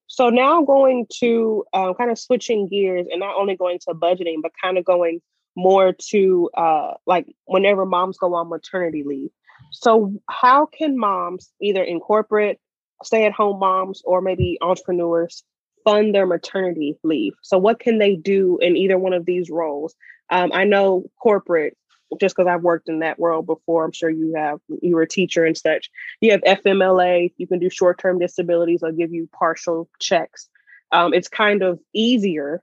So 0.06 0.28
now 0.28 0.62
going 0.62 1.06
to 1.20 1.64
uh, 1.72 1.94
kind 1.94 2.10
of 2.10 2.18
switching 2.18 2.68
gears 2.68 3.06
and 3.10 3.20
not 3.20 3.36
only 3.36 3.56
going 3.56 3.78
to 3.80 3.94
budgeting, 3.94 4.36
but 4.42 4.52
kind 4.62 4.78
of 4.78 4.84
going 4.84 5.20
more 5.56 5.94
to 6.10 6.50
uh, 6.56 6.92
like 7.06 7.26
whenever 7.46 7.84
moms 7.86 8.18
go 8.18 8.34
on 8.34 8.48
maternity 8.48 9.02
leave. 9.04 9.30
So 9.72 10.14
how 10.28 10.66
can 10.66 10.98
moms, 10.98 11.50
either 11.60 11.82
in 11.82 11.98
corporate, 11.98 12.60
stay-at-home 13.02 13.58
moms, 13.58 14.02
or 14.04 14.20
maybe 14.20 14.58
entrepreneurs, 14.60 15.42
fund 15.86 16.14
their 16.14 16.26
maternity 16.26 16.98
leave? 17.04 17.34
So 17.42 17.56
what 17.56 17.78
can 17.78 17.98
they 17.98 18.16
do 18.16 18.58
in 18.60 18.76
either 18.76 18.98
one 18.98 19.12
of 19.12 19.24
these 19.24 19.48
roles? 19.48 19.94
Um, 20.30 20.50
I 20.52 20.64
know 20.64 21.04
corporate 21.22 21.78
just 22.20 22.36
because 22.36 22.48
I've 22.48 22.62
worked 22.62 22.88
in 22.88 23.00
that 23.00 23.18
world 23.18 23.46
before, 23.46 23.84
I'm 23.84 23.92
sure 23.92 24.10
you 24.10 24.34
have, 24.36 24.58
you 24.82 24.94
were 24.94 25.02
a 25.02 25.08
teacher 25.08 25.44
and 25.44 25.56
such. 25.56 25.90
You 26.20 26.32
have 26.32 26.40
FMLA, 26.42 27.32
you 27.36 27.46
can 27.46 27.58
do 27.58 27.70
short 27.70 27.98
term 27.98 28.18
disabilities, 28.18 28.82
I'll 28.82 28.92
give 28.92 29.12
you 29.12 29.28
partial 29.32 29.88
checks. 29.98 30.48
Um, 30.92 31.14
it's 31.14 31.28
kind 31.28 31.62
of 31.62 31.80
easier, 31.92 32.62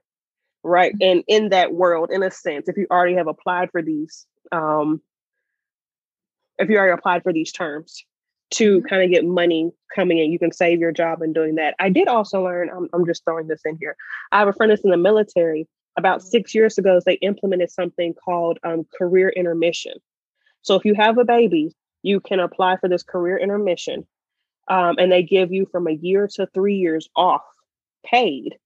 right? 0.62 0.94
And 1.00 1.24
in 1.28 1.50
that 1.50 1.72
world, 1.72 2.10
in 2.10 2.22
a 2.22 2.30
sense, 2.30 2.68
if 2.68 2.76
you 2.76 2.86
already 2.90 3.16
have 3.16 3.26
applied 3.26 3.70
for 3.70 3.82
these, 3.82 4.26
um, 4.50 5.02
if 6.58 6.70
you 6.70 6.76
already 6.76 6.92
applied 6.92 7.22
for 7.22 7.32
these 7.32 7.52
terms 7.52 8.04
to 8.54 8.82
kind 8.82 9.02
of 9.02 9.10
get 9.10 9.24
money 9.24 9.70
coming 9.94 10.18
in, 10.18 10.32
you 10.32 10.38
can 10.38 10.52
save 10.52 10.80
your 10.80 10.92
job 10.92 11.22
in 11.22 11.32
doing 11.32 11.54
that. 11.56 11.74
I 11.78 11.88
did 11.88 12.08
also 12.08 12.44
learn, 12.44 12.70
I'm, 12.70 12.88
I'm 12.92 13.06
just 13.06 13.24
throwing 13.24 13.46
this 13.46 13.62
in 13.64 13.76
here. 13.76 13.96
I 14.32 14.38
have 14.38 14.48
a 14.48 14.52
friend 14.52 14.70
that's 14.70 14.84
in 14.84 14.90
the 14.90 14.96
military 14.96 15.68
about 15.96 16.22
six 16.22 16.54
years 16.54 16.78
ago, 16.78 17.00
they 17.04 17.14
implemented 17.14 17.70
something 17.70 18.14
called 18.14 18.58
um, 18.64 18.86
career 18.96 19.28
intermission. 19.28 19.94
So 20.62 20.74
if 20.74 20.84
you 20.84 20.94
have 20.94 21.18
a 21.18 21.24
baby, 21.24 21.72
you 22.02 22.20
can 22.20 22.40
apply 22.40 22.76
for 22.78 22.88
this 22.88 23.02
career 23.02 23.36
intermission, 23.36 24.06
um, 24.68 24.96
and 24.98 25.12
they 25.12 25.22
give 25.22 25.52
you 25.52 25.66
from 25.66 25.86
a 25.86 25.92
year 25.92 26.28
to 26.34 26.46
three 26.46 26.76
years 26.76 27.08
off, 27.14 27.42
paid, 28.04 28.56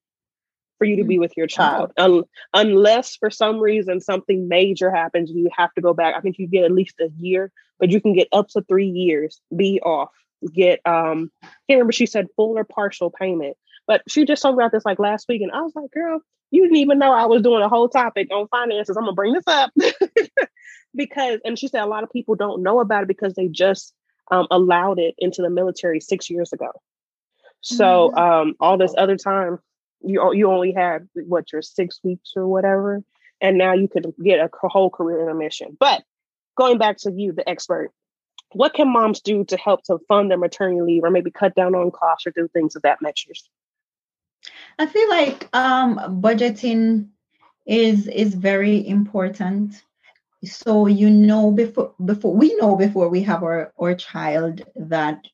for 0.79 0.85
you 0.85 0.97
to 0.97 1.05
be 1.05 1.17
mm. 1.17 1.21
with 1.21 1.37
your 1.37 1.47
child. 1.47 1.93
Um, 1.99 2.25
unless 2.55 3.17
for 3.17 3.31
some 3.31 3.59
reason 3.59 4.01
something 4.01 4.49
major 4.49 4.91
happens, 4.91 5.31
you 5.31 5.51
have 5.57 5.73
to 5.75 5.81
go 5.81 5.93
back. 5.93 6.15
I 6.17 6.21
think 6.21 6.39
you 6.39 6.47
get 6.47 6.65
at 6.65 6.73
least 6.73 7.01
a 7.01 7.11
year, 7.19 7.53
but 7.79 7.91
you 7.91 8.01
can 8.01 8.15
get 8.15 8.29
up 8.33 8.49
to 8.51 8.63
three 8.63 8.89
years, 8.89 9.41
be 9.55 9.81
off, 9.81 10.13
get 10.53 10.81
um, 10.85 11.31
I 11.43 11.47
can't 11.47 11.79
remember 11.79 11.93
she 11.93 12.07
said 12.07 12.29
full 12.37 12.57
or 12.57 12.65
partial 12.65 13.11
payment. 13.11 13.57
But 13.87 14.03
she 14.09 14.25
just 14.25 14.43
talked 14.43 14.55
about 14.55 14.71
this 14.71 14.85
like 14.85 14.99
last 14.99 15.27
week, 15.29 15.43
and 15.43 15.51
I 15.51 15.63
was 15.63 15.73
like, 15.75 15.91
girl, 15.91 16.21
you 16.51 16.63
didn't 16.63 16.77
even 16.77 16.99
know 16.99 17.13
I 17.13 17.27
was 17.27 17.43
doing 17.43 17.63
a 17.63 17.69
whole 17.69 17.89
topic 17.89 18.29
on 18.31 18.49
finances. 18.49 18.97
I'm 18.97 19.05
gonna 19.05 19.15
bring 19.15 19.33
this 19.33 19.45
up 19.47 19.73
because, 20.95 21.41
and 21.45 21.59
she 21.59 21.69
said 21.69 21.83
a 21.83 21.87
lot 21.87 22.05
of 22.05 22.13
people 22.13 22.35
don't 22.35 22.63
know 22.63 22.81
about 22.81 23.03
it 23.03 23.09
because 23.09 23.35
they 23.35 23.49
just 23.49 23.95
um, 24.31 24.47
allowed 24.51 24.99
it 24.99 25.15
into 25.19 25.43
the 25.43 25.51
military 25.51 26.01
six 26.01 26.29
years 26.29 26.53
ago. 26.53 26.71
So 27.61 28.11
mm-hmm. 28.11 28.19
um, 28.19 28.55
all 28.61 28.79
this 28.79 28.95
other 28.97 29.17
time, 29.17 29.59
you 30.01 30.35
you 30.35 30.51
only 30.51 30.73
had 30.73 31.09
what 31.15 31.53
your 31.53 31.63
six 31.63 32.01
weeks 32.03 32.33
or 32.37 32.47
whatever, 32.47 33.03
and 33.41 33.59
now 33.59 33.75
you 33.75 33.89
could 33.89 34.13
get 34.23 34.41
a 34.41 34.51
whole 34.69 34.91
career 34.91 35.21
intermission. 35.23 35.77
But 35.79 36.03
going 36.57 36.79
back 36.79 36.99
to 36.99 37.13
you, 37.13 37.33
the 37.33 37.49
expert, 37.49 37.93
what 38.53 38.75
can 38.75 38.93
moms 38.93 39.21
do 39.21 39.45
to 39.45 39.57
help 39.57 39.83
to 39.85 39.99
fund 40.09 40.31
their 40.31 40.39
maternity 40.39 40.83
leave, 40.83 41.05
or 41.05 41.11
maybe 41.11 41.31
cut 41.31 41.55
down 41.55 41.75
on 41.75 41.91
costs 41.91 42.27
or 42.27 42.31
do 42.31 42.49
things 42.49 42.77
of 42.77 42.83
that 42.83 43.03
nature? 43.03 43.33
I 44.79 44.87
feel 44.87 45.09
like 45.09 45.49
um, 45.53 46.21
budgeting 46.23 47.09
is 47.67 48.07
is 48.09 48.35
very 48.35 48.87
important. 48.87 49.83
So 50.45 50.87
you 50.87 51.11
know 51.11 51.51
before 51.51 51.95
before 52.05 52.35
we 52.35 52.55
know 52.57 52.77
before 52.77 53.09
we 53.09 53.23
have 53.23 53.43
our 53.43 53.73
our 53.79 53.95
child 53.95 54.63
that 54.77 55.25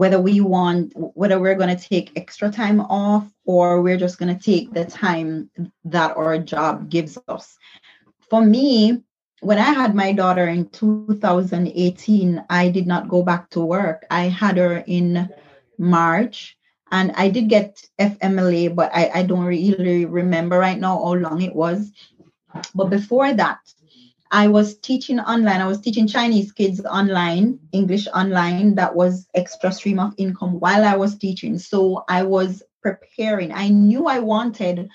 whether 0.00 0.18
we 0.18 0.40
want 0.40 0.94
whether 0.96 1.38
we're 1.38 1.60
going 1.62 1.76
to 1.76 1.88
take 1.88 2.16
extra 2.16 2.50
time 2.50 2.80
off 2.80 3.30
or 3.44 3.82
we're 3.82 3.98
just 3.98 4.18
going 4.18 4.34
to 4.34 4.42
take 4.42 4.72
the 4.72 4.86
time 4.86 5.50
that 5.84 6.16
our 6.16 6.38
job 6.38 6.88
gives 6.88 7.18
us. 7.28 7.58
For 8.30 8.40
me, 8.40 9.02
when 9.42 9.58
I 9.58 9.70
had 9.76 9.94
my 9.94 10.12
daughter 10.12 10.48
in 10.48 10.70
2018, 10.70 12.42
I 12.48 12.70
did 12.70 12.86
not 12.86 13.10
go 13.10 13.22
back 13.22 13.50
to 13.50 13.60
work. 13.60 14.06
I 14.10 14.22
had 14.32 14.56
her 14.56 14.82
in 14.86 15.28
March 15.76 16.56
and 16.90 17.12
I 17.12 17.28
did 17.28 17.50
get 17.50 17.84
FMLA, 17.98 18.74
but 18.74 18.90
I, 18.94 19.10
I 19.16 19.22
don't 19.22 19.44
really 19.44 20.06
remember 20.06 20.58
right 20.58 20.80
now 20.80 20.96
how 20.96 21.12
long 21.12 21.42
it 21.42 21.54
was. 21.54 21.92
But 22.74 22.88
before 22.88 23.34
that, 23.34 23.58
I 24.30 24.48
was 24.48 24.78
teaching 24.78 25.20
online. 25.20 25.60
I 25.60 25.66
was 25.66 25.80
teaching 25.80 26.06
Chinese 26.06 26.52
kids 26.52 26.80
online, 26.84 27.58
English 27.72 28.06
online. 28.14 28.74
That 28.76 28.94
was 28.94 29.28
extra 29.34 29.72
stream 29.72 29.98
of 29.98 30.14
income 30.16 30.60
while 30.60 30.84
I 30.84 30.96
was 30.96 31.18
teaching. 31.18 31.58
So 31.58 32.04
I 32.08 32.22
was 32.22 32.62
preparing. 32.82 33.52
I 33.52 33.68
knew 33.68 34.06
I 34.06 34.20
wanted 34.20 34.88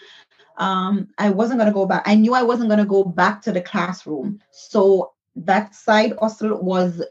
um, 0.58 1.10
I 1.18 1.30
wasn't 1.30 1.62
to 1.62 1.72
go 1.72 1.86
back. 1.86 2.04
I 2.06 2.16
knew 2.16 2.34
I 2.34 2.44
wasn't 2.44 2.72
to 2.72 2.86
go 2.86 3.04
back 3.04 3.42
to 3.44 3.52
the 3.52 3.62
classroom. 3.62 4.40
So 4.52 5.14
that 5.36 5.76
side 5.76 6.14
hustle 6.20 6.62
was 6.62 7.04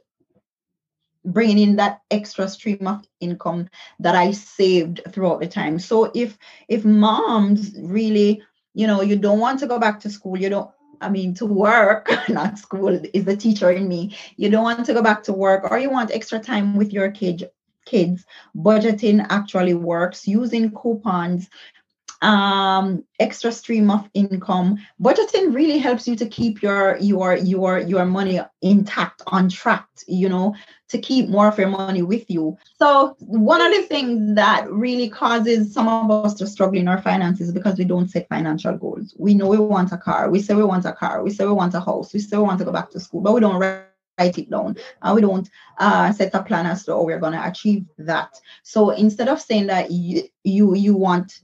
bringing 1.27 1.59
in 1.59 1.77
that 1.77 2.01
extra 2.11 2.49
stream 2.49 2.87
of 2.87 3.05
income 3.21 3.69
that 3.99 4.15
I 4.15 4.33
saved 4.33 5.03
throughout 5.11 5.41
the 5.41 5.47
time. 5.47 5.79
So 5.79 6.11
if 6.15 6.39
if 6.69 6.85
moms 6.85 7.73
really, 7.79 8.43
you 8.75 8.87
know, 8.87 9.03
you 9.03 9.17
don't 9.17 9.41
want 9.41 9.61
to 9.61 9.67
go 9.67 9.79
back 9.79 10.01
to 10.01 10.11
school, 10.11 10.39
you 10.39 10.49
don't 10.49 10.71
I 11.01 11.09
mean 11.09 11.35
to 11.35 11.47
work, 11.47 12.11
not 12.29 12.59
school 12.59 13.01
is 13.13 13.25
the 13.25 13.37
teacher 13.37 13.71
in 13.71 13.89
me. 13.89 14.17
You 14.37 14.51
don't 14.51 14.65
want 14.65 14.87
to 14.87 14.95
go 14.95 15.03
back 15.03 15.23
to 15.25 15.33
work 15.33 15.71
or 15.71 15.79
you 15.79 15.91
want 15.91 16.11
extra 16.11 16.39
time 16.39 16.77
with 16.77 16.93
your 16.93 17.11
kid 17.11 17.51
kids 17.85 18.25
budgeting 18.57 19.27
actually 19.29 19.75
works 19.75 20.27
using 20.27 20.71
coupons 20.71 21.49
um, 22.23 23.05
extra 23.21 23.53
stream 23.53 23.91
of 23.91 24.09
income. 24.15 24.79
Budgeting 25.01 25.55
really 25.55 25.79
helps 25.79 26.07
you 26.09 26.17
to 26.17 26.27
keep 26.27 26.63
your 26.63 26.97
your 26.99 27.37
your 27.37 27.79
your 27.79 28.05
money 28.05 28.41
intact, 28.63 29.23
on 29.27 29.49
track. 29.49 29.87
You 30.07 30.29
know, 30.29 30.55
to 30.89 30.99
keep 30.99 31.29
more 31.29 31.49
of 31.49 31.59
your 31.59 31.69
money 31.69 32.03
with 32.03 32.31
you. 32.31 32.57
So 32.79 33.17
one 33.21 33.61
of 33.61 33.73
the 33.73 33.83
things 33.83 34.35
that 34.37 34.71
really 34.71 35.09
causes 35.09 35.73
some 35.73 35.89
of 35.89 36.11
us 36.11 36.35
to 36.35 36.47
struggle 36.47 36.79
in 36.79 36.89
our 36.89 37.01
finances 37.01 37.53
because 37.53 37.79
we 37.79 37.85
don't 37.85 38.09
set 38.09 38.29
financial 38.29 38.77
goals. 38.77 39.15
We 39.19 39.35
know 39.35 39.49
we 39.49 39.59
want 39.59 39.93
a 39.93 39.99
car. 39.99 40.31
We 40.31 40.41
say 40.41 40.55
we 40.55 40.65
want 40.65 40.85
a 40.85 40.93
car. 40.93 41.23
We 41.23 41.31
say 41.31 41.47
we 41.47 41.53
want 41.53 41.75
a 41.75 41.81
house. 41.81 42.13
We 42.13 42.21
say 42.21 42.37
we 42.37 42.43
want 42.45 42.59
to 42.61 42.65
go 42.65 42.73
back 42.73 42.91
to 42.91 43.01
school, 43.01 43.21
but 43.21 43.35
we 43.35 43.41
don't 43.41 43.57
write 43.57 43.85
it 44.19 44.51
down 44.51 44.77
and 45.03 45.15
we 45.15 45.21
don't 45.21 45.51
uh, 45.79 46.13
set 46.13 46.35
a 46.35 46.43
plan 46.43 46.67
as 46.67 46.85
to 46.85 46.93
how 46.93 47.03
we're 47.03 47.19
going 47.19 47.33
to 47.33 47.49
achieve 47.49 47.85
that 47.99 48.39
so 48.63 48.91
instead 48.91 49.29
of 49.29 49.41
saying 49.41 49.67
that 49.67 49.91
you 49.91 50.23
you, 50.45 50.75
you 50.75 50.95
want 50.95 51.41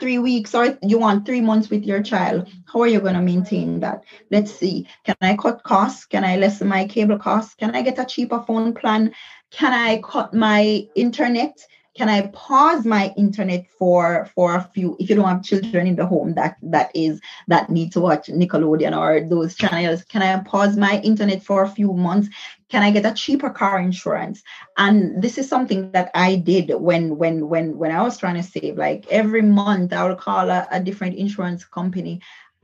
three 0.00 0.18
weeks 0.18 0.54
or 0.54 0.78
you 0.82 0.98
want 0.98 1.26
three 1.26 1.40
months 1.40 1.70
with 1.70 1.84
your 1.84 2.02
child, 2.02 2.48
how 2.72 2.80
are 2.80 2.88
you 2.88 3.00
going 3.00 3.14
to 3.14 3.22
maintain 3.22 3.80
that? 3.80 4.02
Let's 4.30 4.52
see. 4.52 4.88
Can 5.04 5.16
I 5.20 5.36
cut 5.36 5.62
costs? 5.62 6.06
Can 6.06 6.24
I 6.24 6.36
lessen 6.36 6.68
my 6.68 6.86
cable 6.86 7.18
costs? 7.18 7.54
Can 7.54 7.76
I 7.76 7.82
get 7.82 7.98
a 7.98 8.04
cheaper 8.04 8.42
phone 8.46 8.74
plan? 8.74 9.12
Can 9.50 9.72
I 9.72 10.00
cut 10.02 10.32
my 10.32 10.88
internet? 10.96 11.56
Can 11.96 12.08
I 12.08 12.28
pause 12.28 12.84
my 12.84 13.12
internet 13.16 13.66
for 13.78 14.28
for 14.34 14.54
a 14.54 14.62
few 14.62 14.96
if 15.00 15.10
you 15.10 15.16
don't 15.16 15.28
have 15.28 15.42
children 15.42 15.86
in 15.86 15.96
the 15.96 16.06
home 16.06 16.34
that 16.34 16.56
that 16.62 16.90
is 16.94 17.20
that 17.48 17.70
need 17.70 17.92
to 17.92 18.00
watch 18.00 18.28
Nickelodeon 18.28 18.96
or 18.96 19.28
those 19.28 19.54
channels 19.56 20.04
can 20.04 20.22
I 20.22 20.38
pause 20.42 20.76
my 20.76 21.00
internet 21.00 21.42
for 21.42 21.62
a 21.62 21.68
few 21.68 21.92
months? 21.92 22.28
Can 22.68 22.82
I 22.84 22.92
get 22.92 23.04
a 23.04 23.14
cheaper 23.14 23.50
car 23.50 23.80
insurance? 23.80 24.42
And 24.78 25.20
this 25.20 25.38
is 25.38 25.48
something 25.48 25.90
that 25.90 26.10
I 26.14 26.36
did 26.36 26.72
when 26.74 27.16
when 27.18 27.48
when 27.48 27.76
when 27.76 27.90
I 27.90 28.02
was 28.02 28.16
trying 28.16 28.36
to 28.36 28.42
save 28.42 28.78
like 28.78 29.06
every 29.10 29.42
month 29.42 29.92
I 29.92 30.08
would 30.08 30.18
call 30.18 30.48
a, 30.48 30.68
a 30.70 30.80
different 30.80 31.16
insurance 31.16 31.64
company 31.64 32.20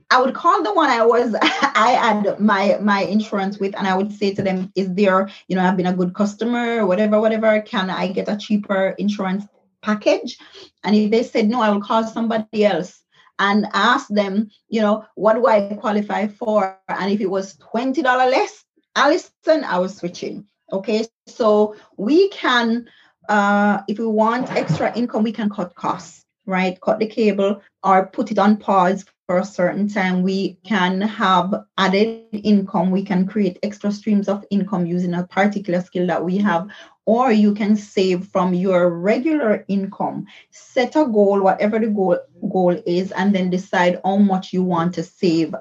I 0.09 0.21
would 0.21 0.33
call 0.33 0.63
the 0.63 0.73
one 0.73 0.89
I 0.89 1.05
was 1.05 1.35
I 1.41 1.91
had 1.91 2.39
my 2.39 2.77
my 2.81 3.01
insurance 3.01 3.59
with, 3.59 3.75
and 3.77 3.87
I 3.87 3.95
would 3.95 4.11
say 4.11 4.33
to 4.33 4.41
them, 4.41 4.71
"Is 4.75 4.93
there, 4.93 5.29
you 5.47 5.55
know, 5.55 5.63
I've 5.63 5.77
been 5.77 5.87
a 5.87 5.93
good 5.93 6.13
customer, 6.13 6.85
whatever, 6.85 7.19
whatever. 7.19 7.61
Can 7.61 7.89
I 7.89 8.07
get 8.11 8.29
a 8.29 8.37
cheaper 8.37 8.95
insurance 8.97 9.45
package?" 9.81 10.37
And 10.83 10.95
if 10.95 11.11
they 11.11 11.23
said 11.23 11.49
no, 11.49 11.61
I 11.61 11.69
will 11.71 11.81
call 11.81 12.05
somebody 12.05 12.65
else 12.65 13.03
and 13.39 13.67
ask 13.73 14.07
them, 14.07 14.49
you 14.69 14.81
know, 14.81 15.05
what 15.15 15.33
do 15.35 15.45
I 15.45 15.77
qualify 15.79 16.27
for? 16.27 16.79
And 16.87 17.11
if 17.11 17.19
it 17.19 17.29
was 17.29 17.57
twenty 17.57 18.01
dollar 18.01 18.29
less, 18.29 18.63
Allyson, 18.95 19.63
I 19.65 19.79
was 19.79 19.97
switching. 19.97 20.47
Okay, 20.71 21.05
so 21.27 21.75
we 21.97 22.29
can, 22.29 22.89
uh, 23.29 23.81
if 23.87 23.99
we 23.99 24.05
want 24.05 24.51
extra 24.51 24.95
income, 24.97 25.23
we 25.23 25.31
can 25.31 25.49
cut 25.49 25.75
costs 25.75 26.23
right? 26.47 26.79
Cut 26.79 26.97
the 26.97 27.07
cable 27.07 27.61
or 27.83 28.07
put 28.07 28.31
it 28.31 28.39
on 28.39 28.55
pause 28.55 29.03
for 29.27 29.39
a 29.39 29.45
certain 29.45 29.89
time, 29.89 30.23
we 30.23 30.57
can 30.65 31.01
have 31.01 31.53
added 31.77 32.07
income. 32.09 32.67
We 32.67 32.79
can 32.79 33.27
create 33.27 33.59
extra 33.63 33.91
streams 33.91 34.07
of 34.07 34.23
income 34.27 34.65
using 34.85 34.95
a 35.13 35.27
particular 35.27 35.81
skill 35.81 36.07
that 36.07 36.23
we 36.23 36.37
have, 36.37 36.67
or 37.05 37.31
you 37.31 37.53
can 37.53 37.75
save 37.75 38.25
from 38.27 38.53
your 38.53 38.89
regular 38.89 39.65
income. 39.67 40.25
Set 40.51 40.95
a 40.95 41.05
goal, 41.05 41.41
whatever 41.41 41.77
the 41.79 41.87
goal, 41.87 42.17
goal 42.49 42.81
is, 42.85 43.11
and 43.11 43.35
then 43.35 43.49
decide 43.49 43.99
how 44.05 44.17
much 44.17 44.53
you 44.53 44.63
want 44.63 44.93
to 44.95 45.03
save 45.03 45.53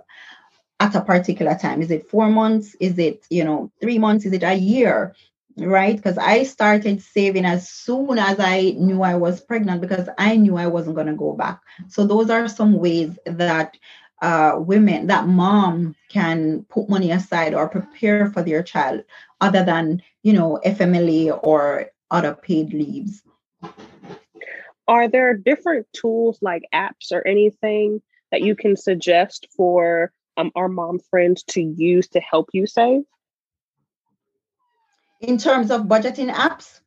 at 0.81 0.94
a 0.94 1.00
particular 1.00 1.57
time. 1.57 1.83
Is 1.83 1.90
it 1.90 2.09
four 2.09 2.29
months? 2.29 2.76
Is 2.81 2.98
it, 2.98 3.26
you 3.31 3.44
know, 3.44 3.70
three 3.81 3.98
months? 3.98 4.24
Is 4.26 4.33
it 4.33 4.44
a 4.44 4.55
year? 4.55 5.14
Right? 5.59 5.97
Because 5.97 6.19
I 6.19 6.42
started 6.42 7.03
saving 7.03 7.45
as 7.45 7.69
soon 7.69 8.19
as 8.19 8.38
I 8.38 8.75
knew 8.77 9.03
I 9.03 9.14
was 9.14 9.40
pregnant 9.40 9.81
because 9.81 10.09
I 10.19 10.37
knew 10.37 10.57
I 10.57 10.66
wasn't 10.66 10.97
going 10.97 11.07
to 11.07 11.14
go 11.14 11.33
back. 11.33 11.61
So 11.88 12.07
those 12.07 12.31
are 12.31 12.49
some 12.49 12.75
ways 12.75 13.19
that 13.25 13.77
uh, 14.23 14.57
women, 14.59 15.07
that 15.09 15.27
mom 15.27 15.95
can 16.09 16.64
put 16.69 16.88
money 16.88 17.11
aside 17.11 17.55
or 17.55 17.69
prepare 17.69 18.31
for 18.31 18.42
their 18.42 18.62
child 18.62 19.05
other 19.40 19.64
than, 19.64 20.03
you 20.23 20.33
know, 20.33 20.61
FMLA 20.64 21.38
or 21.42 21.87
other 22.11 22.35
paid 22.35 22.73
leaves. 22.73 23.23
Are 24.88 25.09
there 25.09 25.37
different 25.37 25.87
tools 25.92 26.38
like 26.40 26.62
apps 26.73 27.12
or 27.12 27.27
anything 27.27 28.01
that 28.31 28.42
you 28.42 28.55
can 28.55 28.77
suggest 28.77 29.49
for 29.57 30.12
um, 30.37 30.53
our 30.55 30.69
mom 30.69 30.99
friends 31.11 31.42
to 31.49 31.61
use 31.61 32.09
to 32.09 32.21
help 32.21 32.51
you 32.53 32.66
save? 32.66 33.03
In 35.20 35.38
terms 35.38 35.70
of 35.70 35.83
budgeting 35.83 36.33
apps? 36.33 36.81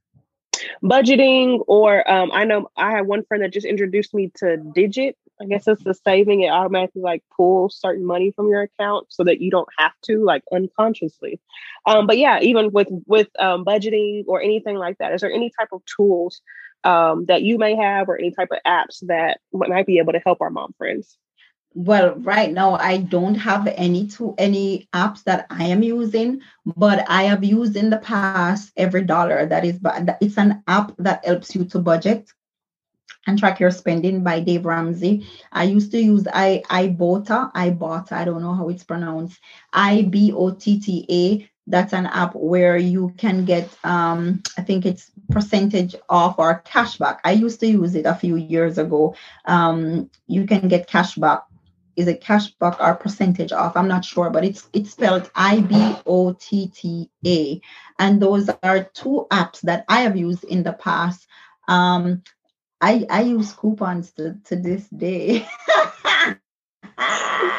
Budgeting, 0.84 1.64
or 1.68 2.10
um, 2.10 2.32
I 2.32 2.46
know 2.46 2.70
I 2.78 2.92
had 2.92 3.08
one 3.08 3.24
friend 3.24 3.44
that 3.44 3.54
just 3.54 3.66
introduced 3.66 4.14
me 4.14 4.32
to 4.38 4.58
Digit. 4.58 5.18
I 5.42 5.46
guess 5.46 5.68
it's 5.68 5.84
the 5.84 5.94
saving. 5.94 6.42
It 6.42 6.50
automatically 6.50 7.02
like 7.02 7.24
pulls 7.36 7.80
certain 7.80 8.06
money 8.06 8.32
from 8.32 8.50
your 8.50 8.64
account 8.64 9.08
so 9.10 9.24
that 9.24 9.40
you 9.40 9.50
don't 9.50 9.70
have 9.78 9.94
to 10.04 10.24
like 10.24 10.44
unconsciously. 10.52 11.40
Um, 11.86 12.08
but 12.08 12.18
yeah, 12.18 12.40
even 12.42 12.72
with 12.72 12.90
with 13.08 13.30
um, 13.40 13.64
budgeting 13.64 14.26
or 14.28 14.42
anything 14.42 14.76
like 14.76 14.98
that, 14.98 15.14
is 15.14 15.22
there 15.22 15.32
any 15.32 15.50
type 15.58 15.70
of 15.72 15.82
tools 15.86 16.42
um, 16.84 17.26
that 17.26 17.42
you 17.42 17.58
may 17.58 17.76
have 17.76 18.10
or 18.10 18.18
any 18.18 18.32
type 18.32 18.50
of 18.52 18.60
apps 18.68 19.06
that 19.08 19.40
might 19.54 19.86
be 19.86 20.00
able 20.00 20.14
to 20.14 20.22
help 20.26 20.42
our 20.42 20.50
mom 20.50 20.74
friends? 20.78 21.18
Well 21.74 22.16
right 22.16 22.52
now 22.52 22.74
i 22.76 22.98
don't 22.98 23.36
have 23.36 23.68
any 23.76 24.08
to 24.08 24.34
any 24.38 24.88
apps 24.94 25.24
that 25.24 25.46
i 25.50 25.64
am 25.64 25.84
using 25.84 26.42
but 26.66 27.08
i 27.10 27.24
have 27.24 27.44
used 27.44 27.76
in 27.76 27.90
the 27.90 27.98
past 27.98 28.72
every 28.76 29.04
dollar 29.04 29.46
that 29.46 29.64
is 29.64 29.78
but 29.78 30.18
it's 30.20 30.38
an 30.38 30.64
app 30.68 30.92
that 30.98 31.24
helps 31.26 31.54
you 31.56 31.64
to 31.64 31.80
budget 31.80 32.32
and 33.28 33.38
track 33.38 33.60
your 33.60 33.70
spending 33.70 34.24
by 34.24 34.40
dave 34.40 34.66
ramsey. 34.66 35.28
I 35.52 35.66
used 35.66 35.92
to 35.92 36.00
use 36.00 36.28
i 36.34 36.64
ibotta 36.70 37.54
ibotta 37.54 38.14
i 38.14 38.26
don't 38.26 38.42
know 38.42 38.56
how 38.56 38.70
it's 38.70 38.84
pronounced 38.84 39.40
i-b-o-t-t-a 39.74 41.50
that's 41.68 41.94
an 41.94 42.08
app 42.08 42.34
where 42.34 42.78
you 42.78 43.14
can 43.18 43.46
get 43.46 43.70
um, 43.84 44.42
i 44.58 44.62
think 44.62 44.88
it's 44.88 45.12
percentage 45.30 45.96
off 46.10 46.36
or 46.38 46.64
cashback. 46.66 47.20
I 47.24 47.32
used 47.32 47.60
to 47.62 47.68
use 47.68 47.96
it 47.96 48.06
a 48.06 48.16
few 48.16 48.36
years 48.36 48.78
ago. 48.78 49.16
Um, 49.46 50.10
you 50.28 50.46
can 50.46 50.68
get 50.68 50.90
cashback 50.90 51.44
is 52.00 52.08
it 52.08 52.22
cashback 52.22 52.80
or 52.80 52.96
percentage 52.96 53.52
off? 53.52 53.76
I'm 53.76 53.90
not 53.90 54.06
sure, 54.06 54.30
but 54.30 54.46
it's 54.46 54.70
it's 54.72 54.92
spelled 54.92 55.30
I 55.36 55.60
B 55.60 55.96
O 56.06 56.32
T 56.32 56.68
T 56.68 57.10
A, 57.26 57.62
and 58.00 58.22
those 58.22 58.50
are 58.64 58.86
two 58.94 59.28
apps 59.30 59.60
that 59.62 59.84
I 59.90 60.02
have 60.02 60.16
used 60.16 60.46
in 60.46 60.64
the 60.64 60.72
past. 60.72 61.28
Um, 61.68 62.24
I 62.80 63.06
I 63.10 63.24
use 63.24 63.52
coupons 63.52 64.14
to 64.14 64.38
to 64.46 64.56
this 64.56 64.88
day. 64.88 65.46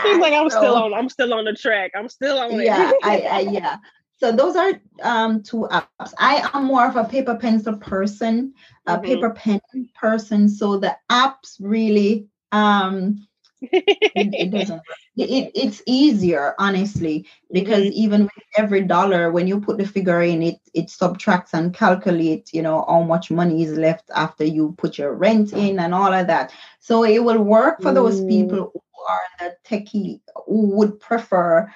Seems 0.03 0.21
like 0.21 0.33
I'm 0.33 0.49
so, 0.51 0.59
still 0.59 0.75
on. 0.77 0.95
I'm 0.95 1.11
still 1.11 1.35
on 1.35 1.45
the 1.45 1.53
track. 1.53 1.93
I'm 1.95 2.09
still 2.09 2.39
on. 2.39 2.53
it. 2.53 2.65
Yeah, 2.65 2.93
I, 3.05 3.21
I 3.21 3.41
yeah. 3.53 3.77
So 4.17 4.33
those 4.33 4.57
are 4.57 4.73
um, 5.03 5.43
two 5.43 5.69
apps. 5.71 6.15
I 6.19 6.49
am 6.55 6.65
more 6.65 6.87
of 6.87 6.97
a 6.97 7.05
paper 7.05 7.37
pencil 7.37 7.77
person, 7.77 8.55
a 8.87 8.97
mm-hmm. 8.97 9.05
paper 9.05 9.31
pen 9.31 9.61
person. 9.95 10.49
So 10.49 10.79
the 10.79 10.97
apps 11.11 11.57
really 11.61 12.27
um, 12.53 13.27
it, 13.63 14.35
it, 14.35 14.51
doesn't 14.53 14.83
it, 15.17 15.51
it's 15.55 15.83
easier 15.87 16.55
honestly 16.59 17.27
because 17.53 17.85
mm-hmm. 17.85 18.03
even 18.05 18.23
with 18.23 18.45
every 18.57 18.83
dollar 18.83 19.31
when 19.31 19.47
you 19.47 19.61
put 19.61 19.79
the 19.79 19.87
figure 19.87 20.23
in 20.23 20.43
it 20.43 20.57
it 20.75 20.91
subtracts 20.91 21.55
and 21.55 21.75
calculate 21.75 22.51
you 22.53 22.63
know 22.63 22.85
how 22.89 23.03
much 23.03 23.31
money 23.31 23.63
is 23.63 23.77
left 23.77 24.11
after 24.15 24.45
you 24.45 24.75
put 24.79 24.99
your 24.99 25.15
rent 25.15 25.53
in 25.53 25.79
and 25.79 25.95
all 25.95 26.13
of 26.13 26.27
that 26.27 26.53
so 26.79 27.05
it 27.05 27.23
will 27.23 27.43
work 27.43 27.81
for 27.83 27.93
those 27.93 28.21
mm. 28.21 28.29
people 28.29 28.71
who 28.73 29.03
are 29.09 29.23
the 29.39 29.57
techie 29.65 30.21
who 30.47 30.67
would 30.77 30.99
prefer 31.01 31.71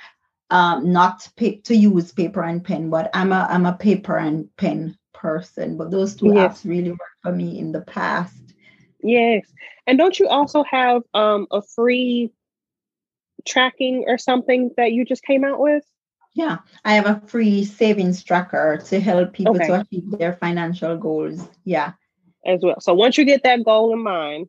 um, 0.50 0.92
not 0.92 1.28
pay, 1.36 1.56
to 1.56 1.74
use 1.74 2.12
paper 2.12 2.42
and 2.42 2.64
pen 2.64 2.90
but 2.90 3.10
i'm 3.14 3.32
a 3.32 3.46
i'm 3.50 3.66
a 3.66 3.72
paper 3.72 4.16
and 4.16 4.48
pen 4.56 4.96
person 5.12 5.76
but 5.76 5.90
those 5.90 6.14
two 6.14 6.34
yes. 6.34 6.62
apps 6.62 6.68
really 6.68 6.90
work 6.90 7.00
for 7.22 7.32
me 7.32 7.58
in 7.58 7.72
the 7.72 7.80
past 7.80 8.43
Yes. 9.04 9.46
And 9.86 9.98
don't 9.98 10.18
you 10.18 10.28
also 10.28 10.64
have 10.64 11.02
um, 11.12 11.46
a 11.50 11.60
free 11.60 12.32
tracking 13.44 14.04
or 14.08 14.16
something 14.16 14.70
that 14.78 14.92
you 14.92 15.04
just 15.04 15.22
came 15.22 15.44
out 15.44 15.60
with? 15.60 15.84
Yeah, 16.32 16.58
I 16.84 16.94
have 16.94 17.06
a 17.06 17.22
free 17.26 17.64
savings 17.64 18.24
tracker 18.24 18.82
to 18.86 19.00
help 19.00 19.34
people 19.34 19.54
okay. 19.54 19.66
to 19.68 19.80
achieve 19.82 20.10
their 20.18 20.32
financial 20.32 20.96
goals. 20.96 21.46
Yeah. 21.64 21.92
As 22.46 22.60
well. 22.62 22.80
So 22.80 22.94
once 22.94 23.18
you 23.18 23.24
get 23.24 23.44
that 23.44 23.62
goal 23.62 23.92
in 23.92 24.02
mind, 24.02 24.48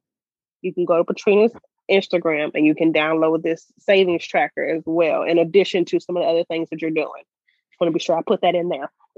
you 0.61 0.73
can 0.73 0.85
go 0.85 0.97
to 0.97 1.03
Petrina's 1.03 1.51
Instagram 1.91 2.51
and 2.55 2.65
you 2.65 2.73
can 2.75 2.93
download 2.93 3.43
this 3.43 3.65
savings 3.77 4.25
tracker 4.25 4.65
as 4.65 4.83
well, 4.85 5.23
in 5.23 5.37
addition 5.37 5.85
to 5.85 5.99
some 5.99 6.15
of 6.15 6.23
the 6.23 6.29
other 6.29 6.45
things 6.45 6.69
that 6.69 6.81
you're 6.81 6.91
doing. 6.91 7.23
Just 7.69 7.79
want 7.79 7.91
to 7.91 7.93
be 7.93 7.99
sure 7.99 8.17
I 8.17 8.21
put 8.25 8.41
that 8.41 8.55
in 8.55 8.69
there. 8.69 8.89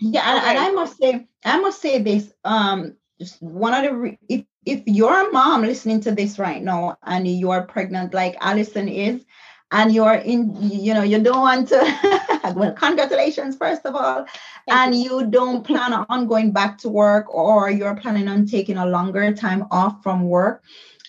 yeah, 0.00 0.34
and, 0.34 0.46
and, 0.46 0.58
I 0.58 0.70
must 0.72 0.96
say, 0.96 1.26
I 1.44 1.60
must 1.60 1.80
say 1.80 2.02
this. 2.02 2.32
Um, 2.42 2.96
one 3.40 3.74
of 3.74 3.84
the 3.84 3.94
re- 3.94 4.18
if 4.28 4.44
if 4.64 4.82
you're 4.86 5.28
a 5.28 5.32
mom 5.32 5.62
listening 5.62 6.00
to 6.02 6.12
this 6.12 6.38
right 6.38 6.62
now 6.62 6.96
and 7.04 7.26
you 7.26 7.50
are 7.50 7.66
pregnant 7.66 8.14
like 8.14 8.36
Allyson 8.40 8.88
is, 8.88 9.24
and 9.72 9.92
you're 9.92 10.14
in, 10.14 10.54
you 10.60 10.94
know, 10.94 11.02
you 11.02 11.18
don't 11.18 11.40
want 11.40 11.68
to, 11.68 12.52
well, 12.54 12.72
congratulations, 12.74 13.56
first 13.56 13.84
of 13.86 13.96
all, 13.96 14.26
Thank 14.68 14.80
and 14.80 14.94
you. 14.94 15.02
you 15.02 15.26
don't 15.26 15.64
plan 15.64 15.92
on 15.92 16.26
going 16.28 16.52
back 16.52 16.78
to 16.78 16.88
work 16.88 17.34
or 17.34 17.70
you're 17.70 17.96
planning 17.96 18.28
on 18.28 18.46
taking 18.46 18.76
a 18.76 18.86
longer 18.86 19.32
time 19.32 19.64
off 19.70 20.02
from 20.02 20.28
work, 20.28 20.62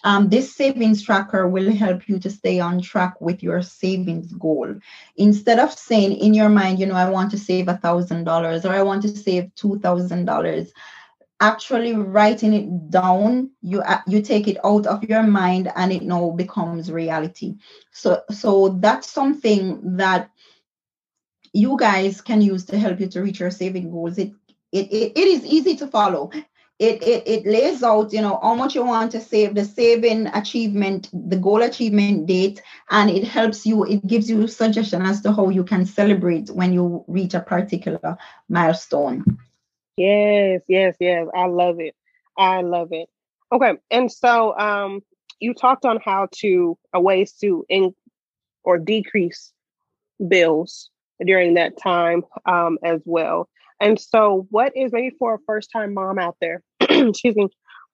um, 0.05 0.29
this 0.29 0.55
savings 0.55 1.03
tracker 1.03 1.47
will 1.47 1.71
help 1.71 2.07
you 2.07 2.19
to 2.19 2.29
stay 2.29 2.59
on 2.59 2.81
track 2.81 3.19
with 3.21 3.43
your 3.43 3.61
savings 3.61 4.33
goal. 4.33 4.75
Instead 5.17 5.59
of 5.59 5.71
saying 5.71 6.13
in 6.17 6.33
your 6.33 6.49
mind, 6.49 6.79
you 6.79 6.85
know, 6.85 6.95
I 6.95 7.09
want 7.09 7.31
to 7.31 7.37
save 7.37 7.67
a 7.67 7.77
thousand 7.77 8.23
dollars 8.23 8.65
or 8.65 8.73
I 8.73 8.81
want 8.81 9.01
to 9.03 9.09
save 9.09 9.53
two 9.55 9.79
thousand 9.79 10.25
dollars, 10.25 10.71
actually 11.43 11.93
writing 11.93 12.53
it 12.53 12.89
down 12.89 13.51
you 13.61 13.81
uh, 13.81 13.99
you 14.07 14.21
take 14.21 14.47
it 14.47 14.57
out 14.63 14.87
of 14.87 15.03
your 15.03 15.23
mind 15.23 15.69
and 15.75 15.91
it 15.91 16.03
now 16.03 16.31
becomes 16.31 16.89
reality. 16.89 17.55
So 17.91 18.21
so 18.31 18.69
that's 18.79 19.11
something 19.11 19.97
that 19.97 20.29
you 21.51 21.75
guys 21.77 22.21
can 22.21 22.41
use 22.41 22.63
to 22.65 22.79
help 22.79 22.99
you 23.01 23.07
to 23.09 23.21
reach 23.21 23.41
your 23.41 23.51
saving 23.51 23.91
goals. 23.91 24.17
It 24.17 24.31
it, 24.71 24.91
it, 24.91 25.17
it 25.17 25.27
is 25.27 25.45
easy 25.45 25.75
to 25.75 25.87
follow. 25.87 26.31
It, 26.79 27.03
it 27.03 27.27
it 27.27 27.45
lays 27.45 27.83
out 27.83 28.13
you 28.13 28.21
know 28.21 28.39
how 28.41 28.55
much 28.55 28.73
you 28.73 28.83
want 28.85 29.11
to 29.11 29.21
save 29.21 29.53
the 29.53 29.65
saving 29.65 30.27
achievement 30.27 31.09
the 31.29 31.37
goal 31.37 31.61
achievement 31.61 32.25
date 32.25 32.61
and 32.89 33.09
it 33.11 33.25
helps 33.25 33.65
you 33.65 33.85
it 33.85 34.05
gives 34.07 34.27
you 34.27 34.47
suggestion 34.47 35.03
as 35.03 35.21
to 35.21 35.31
how 35.31 35.49
you 35.49 35.63
can 35.63 35.85
celebrate 35.85 36.49
when 36.49 36.73
you 36.73 37.05
reach 37.07 37.35
a 37.35 37.39
particular 37.39 38.17
milestone 38.49 39.23
Yes, 39.97 40.61
yes, 40.67 40.95
yes. 40.99 41.27
I 41.35 41.47
love 41.47 41.79
it. 41.79 41.95
I 42.37 42.61
love 42.61 42.89
it. 42.91 43.09
Okay. 43.51 43.73
And 43.91 44.11
so 44.11 44.57
um 44.57 45.01
you 45.39 45.53
talked 45.53 45.85
on 45.85 45.99
how 46.03 46.27
to 46.39 46.77
a 46.93 47.01
ways 47.01 47.33
to 47.41 47.65
in 47.69 47.93
or 48.63 48.77
decrease 48.79 49.53
bills 50.29 50.89
during 51.25 51.55
that 51.55 51.77
time 51.81 52.23
um 52.47 52.79
as 52.83 53.01
well. 53.05 53.49
And 53.81 53.99
so 53.99 54.47
what 54.51 54.73
is 54.77 54.93
maybe 54.93 55.15
for 55.19 55.35
a 55.35 55.39
first 55.47 55.71
time 55.73 55.93
mom 55.93 56.19
out 56.19 56.37
there, 56.41 56.63
excuse 56.81 57.35
me, 57.35 57.49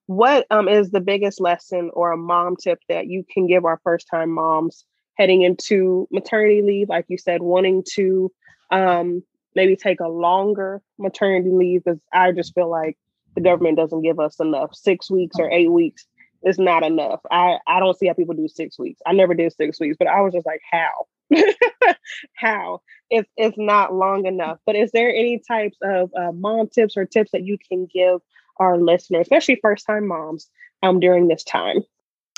what 0.07 0.47
um 0.51 0.69
is 0.69 0.91
the 0.91 1.01
biggest 1.01 1.41
lesson 1.41 1.91
or 1.93 2.11
a 2.13 2.17
mom 2.17 2.55
tip 2.57 2.79
that 2.89 3.07
you 3.07 3.25
can 3.33 3.47
give 3.47 3.65
our 3.65 3.79
first 3.83 4.07
time 4.11 4.31
moms 4.31 4.85
heading 5.17 5.43
into 5.43 6.07
maternity 6.11 6.61
leave, 6.63 6.89
like 6.89 7.05
you 7.09 7.17
said, 7.17 7.41
wanting 7.41 7.83
to 7.95 8.31
um 8.71 9.23
maybe 9.59 9.75
take 9.75 9.99
a 9.99 10.07
longer 10.07 10.81
maternity 10.97 11.49
leave 11.51 11.83
because 11.83 11.99
I 12.13 12.31
just 12.31 12.55
feel 12.55 12.69
like 12.69 12.97
the 13.35 13.41
government 13.41 13.75
doesn't 13.75 14.03
give 14.03 14.17
us 14.17 14.39
enough. 14.39 14.73
Six 14.73 15.11
weeks 15.11 15.35
or 15.37 15.51
eight 15.51 15.69
weeks 15.69 16.05
is 16.43 16.57
not 16.57 16.83
enough. 16.83 17.19
I, 17.29 17.57
I 17.67 17.81
don't 17.81 17.97
see 17.97 18.07
how 18.07 18.13
people 18.13 18.35
do 18.35 18.47
six 18.47 18.79
weeks. 18.79 19.01
I 19.05 19.11
never 19.11 19.33
did 19.33 19.51
six 19.51 19.77
weeks, 19.77 19.97
but 19.99 20.07
I 20.07 20.21
was 20.21 20.33
just 20.33 20.45
like, 20.45 20.61
how? 20.71 21.07
how? 22.35 22.81
It's, 23.09 23.29
it's 23.35 23.57
not 23.57 23.93
long 23.93 24.25
enough. 24.25 24.59
But 24.65 24.77
is 24.77 24.91
there 24.91 25.09
any 25.09 25.41
types 25.45 25.77
of 25.83 26.09
uh, 26.17 26.31
mom 26.31 26.69
tips 26.69 26.95
or 26.95 27.03
tips 27.03 27.31
that 27.31 27.43
you 27.43 27.57
can 27.69 27.85
give 27.93 28.21
our 28.61 28.77
listeners, 28.77 29.23
especially 29.23 29.59
first 29.61 29.85
time 29.85 30.07
moms, 30.07 30.49
um, 30.83 31.01
during 31.01 31.27
this 31.27 31.43
time? 31.43 31.83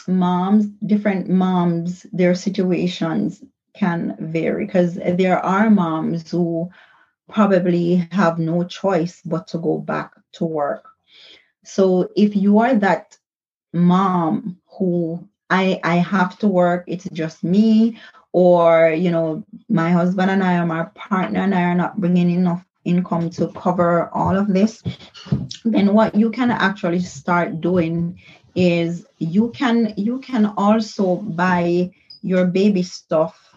Moms, 0.08 0.66
different 0.84 1.30
moms, 1.30 2.08
their 2.12 2.34
situations 2.34 3.44
can 3.74 4.16
vary 4.20 4.66
because 4.66 4.96
there 4.96 5.40
are 5.40 5.70
moms 5.70 6.30
who 6.32 6.70
probably 7.32 8.08
have 8.12 8.40
no 8.40 8.64
choice 8.64 9.22
but 9.26 9.48
to 9.48 9.58
go 9.58 9.78
back 9.80 10.14
to 10.34 10.46
work. 10.46 10.88
So 11.64 12.10
if 12.16 12.36
you 12.36 12.60
are 12.60 12.76
that 12.76 13.18
mom 13.74 14.58
who 14.78 15.28
I 15.50 15.80
I 15.84 15.96
have 15.98 16.38
to 16.40 16.48
work, 16.48 16.84
it's 16.88 17.08
just 17.12 17.44
me, 17.44 17.98
or 18.32 18.90
you 18.90 19.12
know, 19.12 19.44
my 19.70 19.92
husband 19.92 20.32
and 20.32 20.44
I 20.44 20.58
or 20.58 20.66
my 20.66 20.86
partner 20.96 21.42
and 21.42 21.54
I 21.54 21.64
are 21.64 21.76
not 21.76 22.00
bringing 22.00 22.32
enough 22.32 22.66
income 22.84 23.30
to 23.30 23.48
cover 23.50 24.10
all 24.10 24.36
of 24.36 24.48
this, 24.48 24.82
then 25.64 25.94
what 25.94 26.16
you 26.16 26.32
can 26.32 26.52
actually 26.52 27.00
start 27.00 27.62
doing 27.62 28.20
is 28.56 29.06
you 29.20 29.50
can 29.52 29.94
you 29.98 30.20
can 30.20 30.46
also 30.58 31.18
buy 31.18 31.92
your 32.22 32.46
baby 32.46 32.84
stuff 32.84 33.56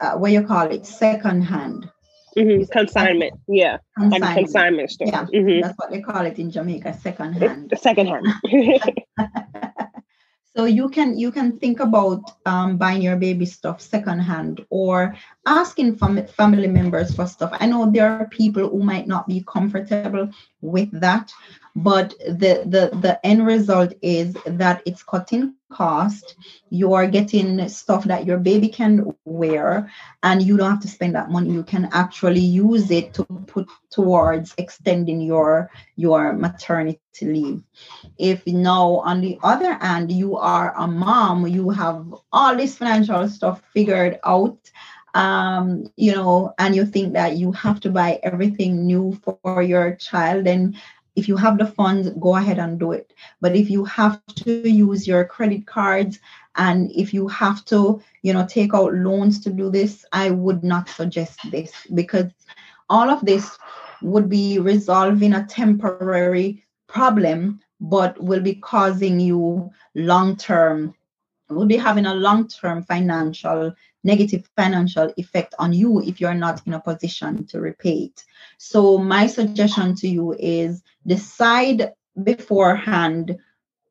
uh, 0.00 0.12
what 0.12 0.32
you 0.32 0.42
call 0.46 0.70
it 0.70 0.86
second 0.86 1.42
hand 1.42 1.90
mm-hmm. 2.38 2.64
consignment 2.72 3.34
yeah 3.48 3.78
consignment. 3.96 4.22
like 4.22 4.36
consignment 4.36 4.90
store 4.90 5.08
yeah 5.08 5.24
mm-hmm. 5.24 5.60
that's 5.60 5.78
what 5.78 5.90
they 5.90 6.00
call 6.00 6.24
it 6.24 6.38
in 6.38 6.50
jamaica 6.50 6.92
second 6.92 7.32
hand 7.34 7.72
second 7.80 8.06
hand 8.06 8.26
so 10.56 10.64
you 10.64 10.88
can 10.88 11.16
you 11.16 11.30
can 11.30 11.58
think 11.58 11.80
about 11.80 12.20
um, 12.46 12.76
buying 12.76 13.00
your 13.02 13.16
baby 13.16 13.46
stuff 13.46 13.80
secondhand 13.80 14.64
or 14.70 15.14
asking 15.46 15.94
fam- 15.96 16.26
family 16.26 16.66
members 16.66 17.14
for 17.14 17.26
stuff 17.26 17.50
i 17.60 17.66
know 17.66 17.90
there 17.90 18.10
are 18.10 18.26
people 18.28 18.68
who 18.68 18.82
might 18.82 19.06
not 19.06 19.26
be 19.28 19.44
comfortable 19.46 20.28
with 20.60 20.90
that 21.00 21.32
but 21.76 22.14
the 22.26 22.64
the 22.66 22.90
the 22.98 23.20
end 23.24 23.46
result 23.46 23.92
is 24.02 24.36
that 24.46 24.82
it's 24.84 25.02
cutting 25.02 25.54
cost 25.70 26.36
you 26.70 26.94
are 26.94 27.06
getting 27.06 27.68
stuff 27.68 28.04
that 28.04 28.26
your 28.26 28.38
baby 28.38 28.68
can 28.68 29.14
wear 29.24 29.90
and 30.22 30.42
you 30.42 30.56
don't 30.56 30.70
have 30.70 30.80
to 30.80 30.88
spend 30.88 31.14
that 31.14 31.30
money. 31.30 31.50
You 31.50 31.62
can 31.62 31.88
actually 31.92 32.40
use 32.40 32.90
it 32.90 33.14
to 33.14 33.24
put 33.46 33.68
towards 33.90 34.54
extending 34.58 35.20
your 35.20 35.70
your 35.96 36.32
maternity 36.32 36.98
leave. 37.22 37.62
If 38.18 38.46
now 38.46 38.96
on 38.96 39.20
the 39.20 39.38
other 39.42 39.74
hand 39.74 40.12
you 40.12 40.36
are 40.36 40.74
a 40.76 40.86
mom 40.86 41.46
you 41.46 41.70
have 41.70 42.14
all 42.32 42.56
this 42.56 42.76
financial 42.76 43.28
stuff 43.28 43.62
figured 43.72 44.18
out 44.24 44.58
um 45.14 45.90
you 45.96 46.14
know 46.14 46.52
and 46.58 46.76
you 46.76 46.84
think 46.84 47.14
that 47.14 47.36
you 47.36 47.50
have 47.52 47.80
to 47.80 47.90
buy 47.90 48.20
everything 48.22 48.86
new 48.86 49.18
for 49.24 49.62
your 49.62 49.96
child 49.96 50.44
then 50.44 50.76
if 51.18 51.26
you 51.26 51.36
have 51.36 51.58
the 51.58 51.66
funds, 51.66 52.10
go 52.20 52.36
ahead 52.36 52.60
and 52.60 52.78
do 52.78 52.92
it. 52.92 53.12
But 53.40 53.56
if 53.56 53.68
you 53.68 53.84
have 53.86 54.24
to 54.44 54.70
use 54.70 55.08
your 55.08 55.24
credit 55.24 55.66
cards 55.66 56.20
and 56.54 56.92
if 56.92 57.12
you 57.12 57.26
have 57.26 57.64
to, 57.66 58.00
you 58.22 58.32
know, 58.32 58.46
take 58.46 58.72
out 58.72 58.94
loans 58.94 59.40
to 59.40 59.50
do 59.50 59.68
this, 59.68 60.04
I 60.12 60.30
would 60.30 60.62
not 60.62 60.88
suggest 60.88 61.40
this 61.50 61.72
because 61.92 62.30
all 62.88 63.10
of 63.10 63.24
this 63.26 63.58
would 64.00 64.28
be 64.28 64.60
resolving 64.60 65.34
a 65.34 65.46
temporary 65.46 66.64
problem, 66.86 67.60
but 67.80 68.22
will 68.22 68.40
be 68.40 68.54
causing 68.54 69.18
you 69.18 69.70
long 69.96 70.36
term, 70.36 70.94
will 71.50 71.66
be 71.66 71.76
having 71.76 72.06
a 72.06 72.14
long 72.14 72.46
term 72.46 72.84
financial 72.84 73.74
negative 74.04 74.48
financial 74.56 75.12
effect 75.16 75.54
on 75.58 75.72
you 75.72 76.00
if 76.02 76.20
you're 76.20 76.34
not 76.34 76.62
in 76.66 76.74
a 76.74 76.80
position 76.80 77.46
to 77.48 77.60
repay 77.60 78.10
it. 78.10 78.24
So, 78.58 78.98
my 78.98 79.26
suggestion 79.26 79.94
to 79.96 80.08
you 80.08 80.34
is 80.38 80.82
decide 81.06 81.92
beforehand 82.22 83.38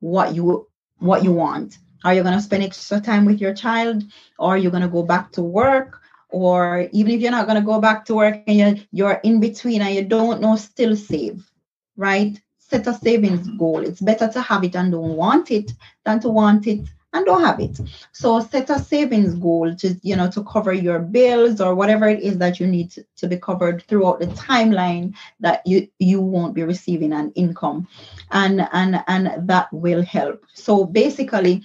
what 0.02 0.36
you 0.36 0.68
what 1.00 1.24
you 1.24 1.34
want. 1.34 1.78
Are 2.06 2.14
you 2.16 2.24
going 2.24 2.36
to 2.36 2.42
spend 2.42 2.64
extra 2.64 3.02
time 3.02 3.26
with 3.26 3.42
your 3.42 3.54
child, 3.54 4.04
or 4.40 4.56
are 4.56 4.60
you 4.60 4.72
going 4.72 4.84
to 4.84 4.90
go 4.90 5.04
back 5.04 5.34
to 5.34 5.44
work? 5.44 6.02
Or 6.30 6.90
even 6.94 7.14
if 7.14 7.22
you're 7.22 7.32
not 7.32 7.48
going 7.48 7.60
to 7.60 7.66
go 7.66 7.82
back 7.82 8.06
to 8.06 8.16
work 8.16 8.44
and 8.48 8.58
you're, 8.58 8.76
you're 8.92 9.22
in 9.24 9.40
between 9.40 9.82
and 9.82 9.96
you 9.96 10.06
don't 10.06 10.42
know, 10.42 10.58
still 10.58 10.96
save, 10.96 11.50
right? 11.98 12.40
Set 12.60 12.88
a 12.88 12.94
savings 12.94 13.48
goal. 13.58 13.82
It's 13.86 14.02
better 14.02 14.30
to 14.30 14.42
have 14.42 14.64
it 14.66 14.76
and 14.76 14.92
don't 14.92 15.16
want 15.16 15.52
it 15.52 15.72
than 16.06 16.20
to 16.22 16.30
want 16.30 16.68
it 16.68 16.82
and 17.18 17.26
don't 17.26 17.44
have 17.44 17.60
it. 17.60 17.80
So 18.12 18.40
set 18.40 18.70
a 18.70 18.80
savings 18.80 19.34
goal 19.36 19.76
to, 19.76 20.00
you 20.04 20.16
know, 20.16 20.30
to 20.32 20.44
cover 20.44 20.72
your 20.72 21.00
bills 21.00 21.60
or 21.60 21.76
whatever 21.76 22.08
it 22.08 22.22
is 22.22 22.38
that 22.38 22.60
you 22.60 22.68
need 22.68 22.92
to, 22.92 23.06
to 23.18 23.28
be 23.28 23.38
covered 23.38 23.84
throughout 23.88 24.20
the 24.20 24.28
timeline 24.28 25.16
that 25.40 25.66
you 25.66 25.88
you 26.00 26.22
won't 26.22 26.54
be 26.54 26.64
receiving 26.64 27.14
an 27.14 27.32
income. 27.36 27.88
And 28.32 28.68
and 28.72 29.04
and 29.08 29.50
that 29.50 29.68
will 29.74 30.04
help. 30.04 30.46
So 30.54 30.86
basically 30.86 31.64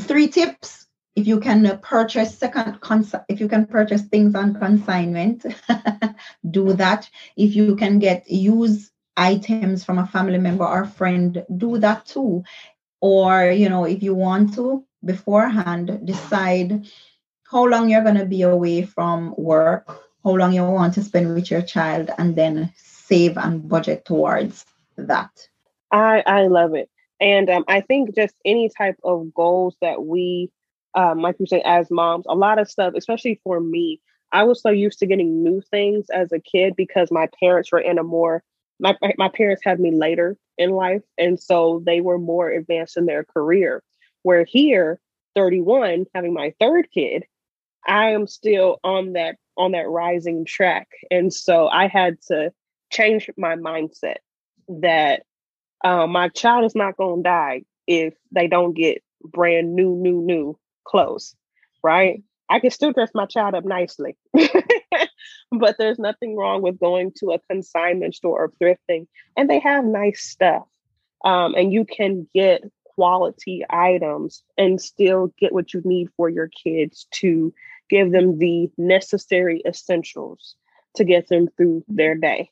three 0.00 0.28
tips 0.28 0.86
if 1.16 1.26
you 1.28 1.38
can 1.38 1.78
purchase 1.78 2.36
second 2.36 2.80
cons- 2.80 3.14
if 3.28 3.40
you 3.40 3.48
can 3.48 3.66
purchase 3.66 4.02
things 4.02 4.34
on 4.34 4.54
consignment 4.54 5.44
do 6.50 6.72
that 6.72 7.08
if 7.36 7.54
you 7.54 7.76
can 7.76 8.00
get 8.00 8.28
use 8.28 8.90
items 9.16 9.84
from 9.84 9.98
a 9.98 10.06
family 10.06 10.38
member 10.38 10.66
or 10.66 10.84
friend 10.84 11.44
do 11.56 11.78
that 11.78 12.04
too 12.04 12.42
or 13.00 13.50
you 13.50 13.68
know 13.68 13.84
if 13.84 14.02
you 14.02 14.14
want 14.14 14.54
to 14.54 14.84
beforehand 15.04 16.00
decide 16.04 16.86
how 17.50 17.64
long 17.66 17.88
you're 17.88 18.02
going 18.02 18.16
to 18.16 18.24
be 18.26 18.42
away 18.42 18.82
from 18.82 19.34
work 19.36 20.04
how 20.24 20.30
long 20.30 20.52
you 20.52 20.64
want 20.64 20.94
to 20.94 21.02
spend 21.02 21.34
with 21.34 21.50
your 21.50 21.62
child 21.62 22.10
and 22.18 22.34
then 22.34 22.72
save 22.76 23.36
and 23.36 23.68
budget 23.68 24.04
towards 24.04 24.64
that. 24.96 25.30
I 25.92 26.22
i 26.26 26.46
love 26.46 26.74
it. 26.74 26.88
And 27.20 27.48
um, 27.50 27.64
i 27.68 27.80
think 27.80 28.14
just 28.14 28.34
any 28.44 28.70
type 28.76 28.96
of 29.04 29.32
goals 29.34 29.76
that 29.80 30.04
we 30.04 30.50
um, 30.94 31.20
like 31.20 31.36
you 31.38 31.46
say 31.46 31.60
as 31.64 31.90
moms 31.90 32.24
a 32.28 32.34
lot 32.34 32.58
of 32.58 32.70
stuff 32.70 32.94
especially 32.96 33.40
for 33.44 33.60
me 33.60 34.00
i 34.32 34.44
was 34.44 34.62
so 34.62 34.70
used 34.70 34.98
to 35.00 35.06
getting 35.06 35.42
new 35.42 35.60
things 35.70 36.06
as 36.10 36.32
a 36.32 36.38
kid 36.38 36.74
because 36.76 37.10
my 37.10 37.28
parents 37.40 37.70
were 37.72 37.80
in 37.80 37.98
a 37.98 38.02
more 38.02 38.42
my 38.80 38.96
my 39.18 39.28
parents 39.28 39.62
had 39.64 39.80
me 39.80 39.92
later 39.92 40.36
in 40.58 40.70
life 40.70 41.02
and 41.18 41.38
so 41.40 41.82
they 41.84 42.00
were 42.00 42.18
more 42.18 42.50
advanced 42.50 42.96
in 42.96 43.06
their 43.06 43.24
career. 43.24 43.82
Where 44.22 44.44
here 44.44 45.00
31 45.34 46.06
having 46.14 46.32
my 46.32 46.54
third 46.60 46.88
kid 46.92 47.24
i 47.86 48.10
am 48.10 48.26
still 48.26 48.78
on 48.84 49.14
that 49.14 49.36
on 49.56 49.72
that 49.72 49.88
rising 49.88 50.44
track. 50.44 50.88
And 51.10 51.32
so 51.32 51.68
i 51.68 51.88
had 51.88 52.20
to 52.28 52.52
change 52.90 53.30
my 53.36 53.56
mindset 53.56 54.16
that 54.68 55.24
uh, 55.84 56.06
my 56.06 56.28
child 56.28 56.64
is 56.64 56.74
not 56.74 56.96
going 56.96 57.22
to 57.22 57.28
die 57.28 57.62
if 57.86 58.14
they 58.32 58.48
don't 58.48 58.74
get 58.74 59.02
brand 59.22 59.74
new 59.74 59.94
new 59.96 60.22
new 60.22 60.58
clothes 60.84 61.34
right? 61.84 62.22
I 62.50 62.58
can 62.58 62.70
still 62.70 62.92
dress 62.92 63.10
my 63.14 63.26
child 63.26 63.54
up 63.54 63.64
nicely 63.64 64.16
but 65.58 65.76
there's 65.78 65.98
nothing 65.98 66.36
wrong 66.36 66.62
with 66.62 66.78
going 66.78 67.12
to 67.16 67.30
a 67.30 67.38
consignment 67.50 68.14
store 68.14 68.44
or 68.44 68.52
thrifting 68.60 69.06
and 69.36 69.48
they 69.48 69.58
have 69.58 69.84
nice 69.84 70.22
stuff 70.22 70.66
um, 71.24 71.54
and 71.54 71.72
you 71.72 71.84
can 71.84 72.26
get 72.34 72.62
quality 72.84 73.64
items 73.70 74.42
and 74.56 74.80
still 74.80 75.32
get 75.38 75.52
what 75.52 75.74
you 75.74 75.82
need 75.84 76.08
for 76.16 76.28
your 76.28 76.48
kids 76.48 77.06
to 77.10 77.52
give 77.90 78.12
them 78.12 78.38
the 78.38 78.70
necessary 78.78 79.62
essentials 79.66 80.54
to 80.94 81.04
get 81.04 81.28
them 81.28 81.48
through 81.56 81.84
their 81.88 82.14
day 82.14 82.50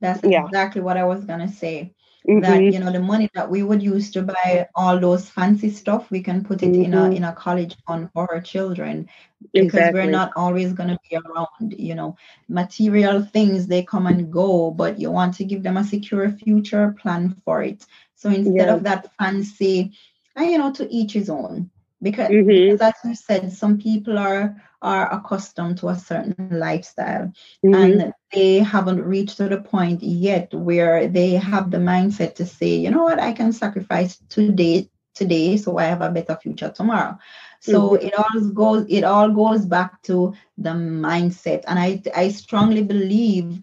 that's 0.00 0.20
yeah. 0.24 0.44
exactly 0.44 0.80
what 0.80 0.96
i 0.96 1.04
was 1.04 1.24
going 1.24 1.40
to 1.40 1.48
say 1.48 1.94
mm-hmm. 2.28 2.40
that 2.40 2.62
you 2.62 2.78
know 2.78 2.92
the 2.92 3.00
money 3.00 3.30
that 3.34 3.48
we 3.48 3.62
would 3.62 3.82
use 3.82 4.10
to 4.10 4.22
buy 4.22 4.68
all 4.74 4.98
those 4.98 5.28
fancy 5.28 5.70
stuff 5.70 6.10
we 6.10 6.22
can 6.22 6.44
put 6.44 6.62
it 6.62 6.72
mm-hmm. 6.72 6.84
in 6.84 6.94
a 6.94 6.96
mm-hmm. 6.96 7.12
in 7.12 7.24
a 7.24 7.32
college 7.32 7.76
fund 7.86 8.10
for 8.12 8.30
our 8.32 8.40
children 8.40 9.08
because 9.52 9.66
exactly. 9.66 10.00
we're 10.00 10.10
not 10.10 10.32
always 10.36 10.72
going 10.72 10.88
to 10.88 10.98
be 11.08 11.16
around 11.16 11.74
you 11.78 11.94
know 11.94 12.16
material 12.48 13.22
things 13.22 13.66
they 13.66 13.82
come 13.82 14.06
and 14.06 14.32
go 14.32 14.70
but 14.70 14.98
you 14.98 15.10
want 15.10 15.34
to 15.34 15.44
give 15.44 15.62
them 15.62 15.76
a 15.76 15.84
secure 15.84 16.30
future 16.30 16.94
plan 17.00 17.36
for 17.44 17.62
it 17.62 17.84
so 18.14 18.28
instead 18.28 18.66
yeah. 18.66 18.74
of 18.74 18.82
that 18.82 19.10
fancy 19.18 19.92
and 20.34 20.50
you 20.50 20.58
know 20.58 20.72
to 20.72 20.90
each 20.92 21.12
his 21.12 21.30
own 21.30 21.70
because, 22.02 22.28
mm-hmm. 22.28 22.72
because 22.72 22.80
as 22.80 22.94
you 23.04 23.14
said 23.14 23.52
some 23.52 23.78
people 23.78 24.18
are 24.18 24.60
are 24.86 25.12
accustomed 25.12 25.76
to 25.76 25.88
a 25.88 25.98
certain 25.98 26.48
lifestyle 26.52 27.32
mm-hmm. 27.64 27.74
and 27.74 28.14
they 28.32 28.58
haven't 28.58 29.02
reached 29.02 29.36
to 29.36 29.48
the 29.48 29.60
point 29.60 30.00
yet 30.00 30.54
where 30.54 31.08
they 31.08 31.30
have 31.30 31.72
the 31.72 31.76
mindset 31.76 32.36
to 32.36 32.46
say 32.46 32.76
you 32.76 32.90
know 32.90 33.02
what 33.02 33.18
i 33.18 33.32
can 33.32 33.52
sacrifice 33.52 34.18
today 34.28 34.88
today 35.12 35.56
so 35.56 35.76
i 35.76 35.84
have 35.84 36.02
a 36.02 36.10
better 36.10 36.36
future 36.36 36.70
tomorrow 36.70 37.18
so 37.60 37.90
mm-hmm. 37.90 38.06
it 38.06 38.14
all 38.16 38.40
goes 38.50 38.86
it 38.88 39.02
all 39.02 39.28
goes 39.30 39.66
back 39.66 40.00
to 40.02 40.32
the 40.56 40.70
mindset 40.70 41.64
and 41.66 41.80
i 41.80 42.00
i 42.14 42.28
strongly 42.28 42.84
believe 42.84 43.60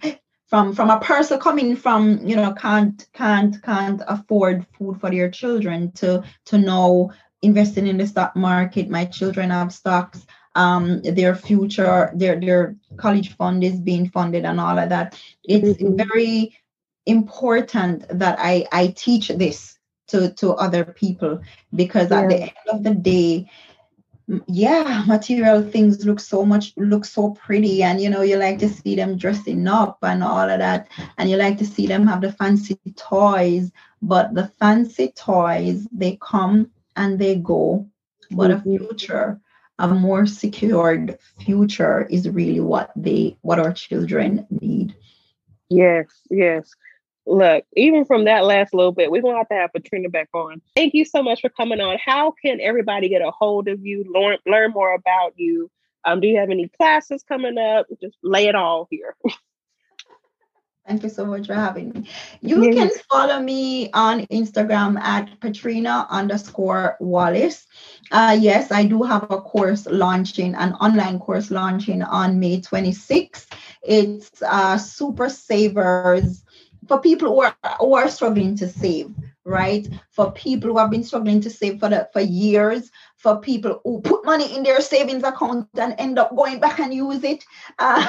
from 0.47 0.75
from 0.75 0.89
a 0.89 0.99
person 0.99 1.39
coming 1.39 1.73
from 1.73 2.19
you 2.27 2.35
know 2.35 2.53
can't 2.53 3.07
can't 3.13 3.63
can't 3.63 4.01
afford 4.07 4.67
food 4.77 4.99
for 4.99 5.09
their 5.09 5.31
children 5.31 5.89
to 5.93 6.21
to 6.45 6.57
know 6.57 7.11
investing 7.41 7.87
in 7.87 7.97
the 7.97 8.05
stock 8.05 8.35
market 8.35 8.89
my 8.89 9.05
children 9.05 9.49
have 9.49 9.71
stocks 9.71 10.27
um, 10.55 11.01
their 11.01 11.35
future, 11.35 12.11
their 12.13 12.39
their 12.39 12.75
college 12.97 13.35
fund 13.35 13.63
is 13.63 13.79
being 13.79 14.09
funded 14.09 14.45
and 14.45 14.59
all 14.59 14.77
of 14.77 14.89
that. 14.89 15.19
It's 15.43 15.81
mm-hmm. 15.81 15.95
very 15.95 16.57
important 17.05 18.05
that 18.09 18.37
I 18.39 18.65
I 18.71 18.87
teach 18.87 19.29
this 19.29 19.79
to 20.07 20.33
to 20.33 20.53
other 20.53 20.85
people 20.85 21.41
because 21.75 22.11
yeah. 22.11 22.21
at 22.21 22.29
the 22.29 22.41
end 22.41 22.67
of 22.71 22.83
the 22.83 22.95
day 22.95 23.49
yeah 24.47 25.03
material 25.05 25.61
things 25.61 26.05
look 26.05 26.19
so 26.19 26.45
much 26.45 26.73
look 26.77 27.03
so 27.03 27.31
pretty 27.31 27.83
and 27.83 27.99
you 28.01 28.09
know 28.09 28.21
you 28.21 28.37
like 28.37 28.57
to 28.57 28.69
see 28.69 28.95
them 28.95 29.17
dressing 29.17 29.67
up 29.67 29.97
and 30.01 30.23
all 30.23 30.49
of 30.49 30.59
that 30.59 30.87
and 31.17 31.29
you 31.29 31.35
like 31.35 31.57
to 31.57 31.65
see 31.65 31.87
them 31.87 32.07
have 32.07 32.21
the 32.21 32.31
fancy 32.31 32.79
toys 32.95 33.71
but 34.01 34.33
the 34.33 34.47
fancy 34.59 35.11
toys 35.11 35.87
they 35.91 36.17
come 36.21 36.69
and 36.95 37.19
they 37.19 37.35
go 37.35 37.85
but 38.31 38.49
mm-hmm. 38.49 38.75
a 38.75 38.77
future 38.77 39.41
a 39.79 39.87
more 39.87 40.25
secured 40.25 41.17
future 41.39 42.07
is 42.09 42.29
really 42.29 42.59
what 42.59 42.91
they 42.95 43.37
what 43.41 43.59
our 43.59 43.73
children 43.73 44.45
need. 44.49 44.95
Yes, 45.69 46.07
yes. 46.29 46.69
Look, 47.25 47.63
even 47.75 48.05
from 48.05 48.25
that 48.25 48.43
last 48.43 48.73
little 48.73 48.91
bit, 48.91 49.09
we're 49.09 49.21
gonna 49.21 49.37
have 49.37 49.49
to 49.49 49.55
have 49.55 49.71
Petrina 49.75 50.11
back 50.11 50.29
on. 50.33 50.61
Thank 50.75 50.93
you 50.93 51.05
so 51.05 51.23
much 51.23 51.41
for 51.41 51.49
coming 51.49 51.79
on. 51.79 51.97
How 52.03 52.33
can 52.43 52.59
everybody 52.61 53.09
get 53.09 53.21
a 53.21 53.31
hold 53.31 53.67
of 53.67 53.83
you, 53.83 54.05
learn 54.13 54.37
learn 54.45 54.71
more 54.71 54.93
about 54.93 55.33
you? 55.37 55.71
Um, 56.05 56.19
do 56.19 56.27
you 56.27 56.37
have 56.37 56.49
any 56.49 56.67
classes 56.67 57.23
coming 57.23 57.57
up? 57.57 57.87
Just 58.01 58.17
lay 58.23 58.47
it 58.47 58.55
all 58.55 58.87
here. 58.91 59.15
Thank 60.85 61.03
you 61.03 61.09
so 61.09 61.25
much 61.25 61.47
for 61.47 61.53
having 61.53 61.91
me. 61.91 62.09
You 62.41 62.65
yes. 62.65 62.75
can 62.75 62.89
follow 63.09 63.39
me 63.39 63.89
on 63.93 64.27
Instagram 64.27 64.99
at 64.99 65.39
Petrina 65.39 66.09
underscore 66.09 66.97
Wallace. 66.99 67.67
Uh, 68.11 68.37
yes, 68.37 68.69
I 68.69 68.83
do 68.85 69.01
have 69.01 69.23
a 69.31 69.39
course 69.39 69.85
launching, 69.89 70.55
an 70.55 70.73
online 70.73 71.19
course 71.19 71.51
launching 71.51 72.03
on 72.03 72.37
May 72.37 72.59
26th. 72.59 73.47
It's 73.81 74.41
uh, 74.41 74.77
Super 74.77 75.29
Savers 75.29 76.43
for 76.87 76.99
people 76.99 77.29
who 77.29 77.41
are, 77.41 77.55
who 77.79 77.93
are 77.95 78.09
struggling 78.09 78.55
to 78.57 78.67
save, 78.67 79.15
right? 79.45 79.87
For 80.09 80.31
people 80.33 80.71
who 80.71 80.77
have 80.79 80.91
been 80.91 81.03
struggling 81.03 81.39
to 81.41 81.49
save 81.49 81.79
for 81.79 81.89
the, 81.89 82.09
for 82.11 82.21
years, 82.21 82.91
for 83.23 83.39
people 83.39 83.79
who 83.85 84.01
put 84.01 84.25
money 84.25 84.53
in 84.53 84.63
their 84.63 84.81
savings 84.81 85.23
account 85.23 85.69
and 85.75 85.95
end 85.97 86.19
up 86.19 86.35
going 86.35 86.59
back 86.59 86.79
and 86.79 86.93
use 86.93 87.23
it. 87.23 87.43
Uh, 87.79 88.03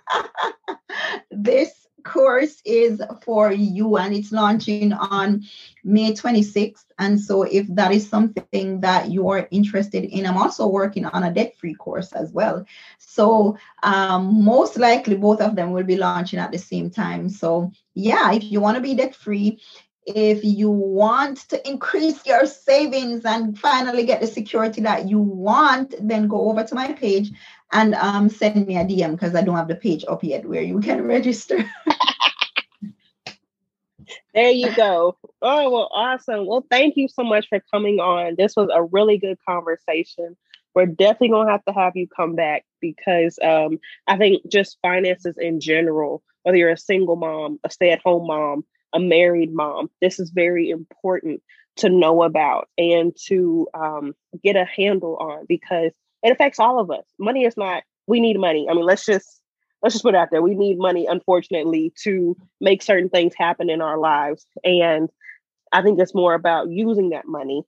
this 1.30 1.86
course 2.02 2.60
is 2.64 3.00
for 3.24 3.52
you 3.52 3.96
and 3.96 4.12
it's 4.12 4.32
launching 4.32 4.92
on 4.92 5.44
May 5.84 6.12
26th. 6.12 6.84
And 6.98 7.20
so, 7.20 7.44
if 7.44 7.66
that 7.76 7.92
is 7.92 8.08
something 8.08 8.80
that 8.80 9.08
you 9.08 9.28
are 9.28 9.46
interested 9.52 10.04
in, 10.04 10.26
I'm 10.26 10.36
also 10.36 10.66
working 10.66 11.06
on 11.06 11.22
a 11.22 11.32
debt 11.32 11.54
free 11.56 11.74
course 11.74 12.12
as 12.12 12.32
well. 12.32 12.64
So, 12.98 13.56
um, 13.84 14.44
most 14.44 14.76
likely 14.78 15.14
both 15.14 15.40
of 15.40 15.54
them 15.54 15.70
will 15.70 15.84
be 15.84 15.96
launching 15.96 16.40
at 16.40 16.50
the 16.50 16.58
same 16.58 16.90
time. 16.90 17.28
So, 17.28 17.70
yeah, 17.94 18.32
if 18.32 18.42
you 18.42 18.60
want 18.60 18.76
to 18.76 18.82
be 18.82 18.94
debt 18.94 19.14
free, 19.14 19.60
if 20.04 20.44
you 20.44 20.70
want 20.70 21.48
to 21.48 21.68
increase 21.68 22.26
your 22.26 22.46
savings 22.46 23.24
and 23.24 23.58
finally 23.58 24.04
get 24.04 24.20
the 24.20 24.26
security 24.26 24.80
that 24.80 25.08
you 25.08 25.18
want, 25.18 25.94
then 26.00 26.26
go 26.26 26.50
over 26.50 26.64
to 26.64 26.74
my 26.74 26.92
page 26.92 27.30
and 27.72 27.94
um, 27.94 28.28
send 28.28 28.66
me 28.66 28.76
a 28.76 28.84
DM 28.84 29.12
because 29.12 29.34
I 29.34 29.42
don't 29.42 29.56
have 29.56 29.68
the 29.68 29.76
page 29.76 30.04
up 30.08 30.24
yet 30.24 30.44
where 30.44 30.62
you 30.62 30.80
can 30.80 31.02
register. 31.06 31.64
there 34.34 34.50
you 34.50 34.74
go. 34.74 35.16
Oh, 35.40 35.70
well, 35.70 35.88
awesome. 35.92 36.46
Well, 36.46 36.66
thank 36.68 36.96
you 36.96 37.06
so 37.08 37.22
much 37.22 37.48
for 37.48 37.60
coming 37.72 38.00
on. 38.00 38.34
This 38.36 38.54
was 38.56 38.68
a 38.72 38.82
really 38.82 39.18
good 39.18 39.38
conversation. 39.48 40.36
We're 40.74 40.86
definitely 40.86 41.28
going 41.28 41.46
to 41.46 41.52
have 41.52 41.64
to 41.66 41.72
have 41.72 41.92
you 41.96 42.08
come 42.08 42.34
back 42.34 42.64
because 42.80 43.38
um, 43.42 43.78
I 44.06 44.16
think 44.16 44.42
just 44.50 44.78
finances 44.82 45.36
in 45.38 45.60
general, 45.60 46.22
whether 46.42 46.56
you're 46.56 46.70
a 46.70 46.78
single 46.78 47.16
mom, 47.16 47.60
a 47.62 47.70
stay 47.70 47.90
at 47.90 48.00
home 48.02 48.26
mom, 48.26 48.64
a 48.92 49.00
married 49.00 49.52
mom. 49.52 49.90
This 50.00 50.18
is 50.18 50.30
very 50.30 50.70
important 50.70 51.42
to 51.76 51.88
know 51.88 52.22
about 52.22 52.68
and 52.76 53.16
to 53.26 53.66
um, 53.74 54.14
get 54.42 54.56
a 54.56 54.64
handle 54.64 55.16
on 55.16 55.46
because 55.48 55.92
it 56.22 56.30
affects 56.30 56.60
all 56.60 56.78
of 56.78 56.90
us. 56.90 57.04
Money 57.18 57.44
is 57.44 57.56
not, 57.56 57.82
we 58.06 58.20
need 58.20 58.38
money. 58.38 58.66
I 58.70 58.74
mean, 58.74 58.84
let's 58.84 59.06
just 59.06 59.40
let's 59.82 59.94
just 59.94 60.04
put 60.04 60.14
it 60.14 60.18
out 60.18 60.28
there. 60.30 60.42
We 60.42 60.54
need 60.54 60.78
money, 60.78 61.06
unfortunately, 61.06 61.92
to 62.04 62.36
make 62.60 62.82
certain 62.82 63.08
things 63.08 63.34
happen 63.36 63.68
in 63.68 63.80
our 63.82 63.98
lives. 63.98 64.46
And 64.64 65.08
I 65.72 65.82
think 65.82 65.98
it's 65.98 66.14
more 66.14 66.34
about 66.34 66.70
using 66.70 67.10
that 67.10 67.26
money. 67.26 67.62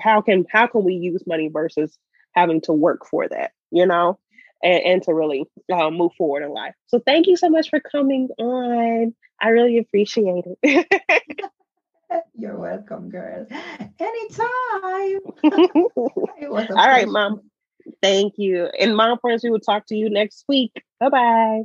How 0.00 0.20
can 0.20 0.46
how 0.50 0.66
can 0.66 0.84
we 0.84 0.94
use 0.94 1.26
money 1.26 1.48
versus 1.48 1.98
having 2.32 2.60
to 2.62 2.72
work 2.72 3.06
for 3.06 3.28
that, 3.28 3.52
you 3.70 3.84
know? 3.86 4.18
And, 4.62 4.84
and 4.84 5.02
to 5.02 5.14
really 5.14 5.44
uh, 5.72 5.90
move 5.90 6.12
forward 6.16 6.44
in 6.44 6.50
life. 6.50 6.74
So 6.86 7.00
thank 7.04 7.26
you 7.26 7.36
so 7.36 7.50
much 7.50 7.68
for 7.68 7.80
coming 7.80 8.28
on. 8.38 9.14
I 9.40 9.48
really 9.48 9.78
appreciate 9.78 10.44
it. 10.62 10.86
You're 12.38 12.58
welcome, 12.58 13.08
girl. 13.10 13.46
Anytime. 13.98 15.20
All 16.70 16.76
right, 16.76 17.08
mom. 17.08 17.40
Thank 18.00 18.34
you. 18.36 18.68
And 18.78 18.96
mom 18.96 19.18
friends, 19.18 19.42
we 19.42 19.50
will 19.50 19.60
talk 19.60 19.86
to 19.86 19.96
you 19.96 20.08
next 20.10 20.44
week. 20.48 20.72
Bye 21.00 21.08
bye. 21.08 21.62